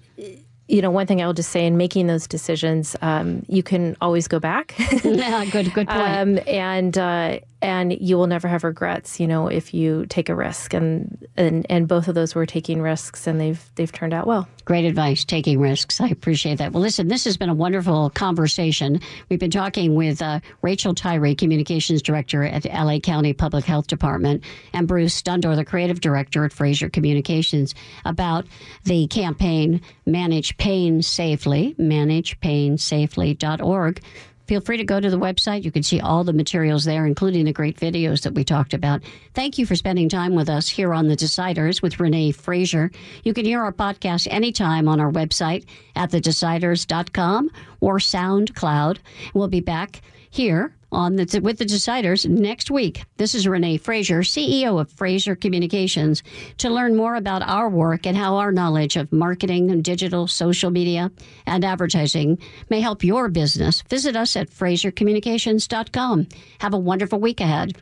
you 0.68 0.82
know, 0.82 0.90
one 0.90 1.06
thing 1.06 1.22
I 1.22 1.26
will 1.26 1.34
just 1.34 1.50
say 1.50 1.64
in 1.64 1.76
making 1.76 2.06
those 2.08 2.26
decisions, 2.26 2.96
um, 3.02 3.44
you 3.48 3.62
can 3.62 3.96
always 4.00 4.26
go 4.28 4.40
back. 4.40 4.74
yeah, 5.04 5.44
good, 5.44 5.72
good 5.72 5.86
point. 5.86 5.90
Um, 5.90 6.38
and 6.46 6.98
uh, 6.98 7.38
and 7.62 7.96
you 8.00 8.18
will 8.18 8.26
never 8.26 8.48
have 8.48 8.64
regrets, 8.64 9.18
you 9.18 9.26
know, 9.26 9.48
if 9.48 9.72
you 9.72 10.04
take 10.06 10.28
a 10.28 10.34
risk. 10.34 10.74
And 10.74 11.26
and 11.36 11.64
and 11.70 11.88
both 11.88 12.08
of 12.08 12.14
those 12.14 12.34
were 12.34 12.44
taking 12.44 12.82
risks, 12.82 13.26
and 13.26 13.40
they've 13.40 13.64
they've 13.76 13.90
turned 13.90 14.12
out 14.12 14.26
well. 14.26 14.46
Great 14.64 14.84
advice, 14.84 15.24
taking 15.24 15.58
risks. 15.60 16.00
I 16.00 16.08
appreciate 16.08 16.58
that. 16.58 16.72
Well, 16.72 16.82
listen, 16.82 17.08
this 17.08 17.24
has 17.24 17.36
been 17.36 17.48
a 17.48 17.54
wonderful 17.54 18.10
conversation. 18.10 19.00
We've 19.28 19.38
been 19.38 19.50
talking 19.50 19.94
with 19.94 20.20
uh, 20.20 20.40
Rachel 20.62 20.94
Tyree, 20.94 21.34
Communications 21.34 22.02
Director 22.02 22.42
at 22.42 22.64
the 22.64 22.70
LA 22.70 22.98
County 22.98 23.32
Public 23.32 23.64
Health 23.64 23.86
Department, 23.86 24.44
and 24.72 24.86
Bruce 24.86 25.22
Dundore, 25.22 25.56
the 25.56 25.64
Creative 25.64 26.00
Director 26.00 26.44
at 26.44 26.52
Fraser 26.52 26.90
Communications, 26.90 27.74
about 28.04 28.44
the 28.84 29.06
campaign 29.06 29.80
Manage 30.04 30.58
Pain 30.58 31.00
Safely, 31.00 31.74
managePainSafely.org 31.78 34.02
feel 34.46 34.60
free 34.60 34.76
to 34.76 34.84
go 34.84 35.00
to 35.00 35.10
the 35.10 35.18
website. 35.18 35.64
You 35.64 35.72
can 35.72 35.82
see 35.82 36.00
all 36.00 36.24
the 36.24 36.32
materials 36.32 36.84
there, 36.84 37.06
including 37.06 37.44
the 37.44 37.52
great 37.52 37.78
videos 37.78 38.22
that 38.22 38.34
we 38.34 38.44
talked 38.44 38.74
about. 38.74 39.02
Thank 39.34 39.58
you 39.58 39.66
for 39.66 39.74
spending 39.74 40.08
time 40.08 40.34
with 40.34 40.48
us 40.48 40.68
here 40.68 40.92
on 40.92 41.08
The 41.08 41.16
Deciders 41.16 41.82
with 41.82 41.98
Renee 41.98 42.32
Fraser. 42.32 42.90
You 43.24 43.34
can 43.34 43.44
hear 43.44 43.62
our 43.62 43.72
podcast 43.72 44.28
anytime 44.30 44.88
on 44.88 45.00
our 45.00 45.10
website 45.10 45.66
at 45.94 46.10
thedeciders.com 46.10 47.50
or 47.80 47.98
SoundCloud. 47.98 48.98
We'll 49.34 49.48
be 49.48 49.60
back 49.60 50.00
here 50.30 50.75
on 50.92 51.16
the, 51.16 51.40
with 51.40 51.58
the 51.58 51.64
deciders 51.64 52.28
next 52.28 52.70
week. 52.70 53.04
This 53.16 53.34
is 53.34 53.46
Renee 53.46 53.78
Fraser, 53.78 54.20
CEO 54.20 54.80
of 54.80 54.90
Fraser 54.90 55.34
Communications. 55.34 56.22
To 56.58 56.70
learn 56.70 56.96
more 56.96 57.16
about 57.16 57.42
our 57.42 57.68
work 57.68 58.06
and 58.06 58.16
how 58.16 58.36
our 58.36 58.52
knowledge 58.52 58.96
of 58.96 59.12
marketing, 59.12 59.70
and 59.70 59.82
digital, 59.82 60.26
social 60.26 60.70
media, 60.70 61.10
and 61.46 61.64
advertising 61.64 62.38
may 62.70 62.80
help 62.80 63.04
your 63.04 63.28
business, 63.28 63.82
visit 63.82 64.16
us 64.16 64.36
at 64.36 64.50
frasercommunications.com. 64.50 66.28
Have 66.60 66.74
a 66.74 66.78
wonderful 66.78 67.20
week 67.20 67.40
ahead. 67.40 67.80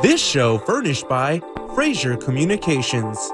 This 0.00 0.24
show 0.24 0.58
furnished 0.58 1.08
by 1.08 1.40
Fraser 1.74 2.16
Communications. 2.16 3.32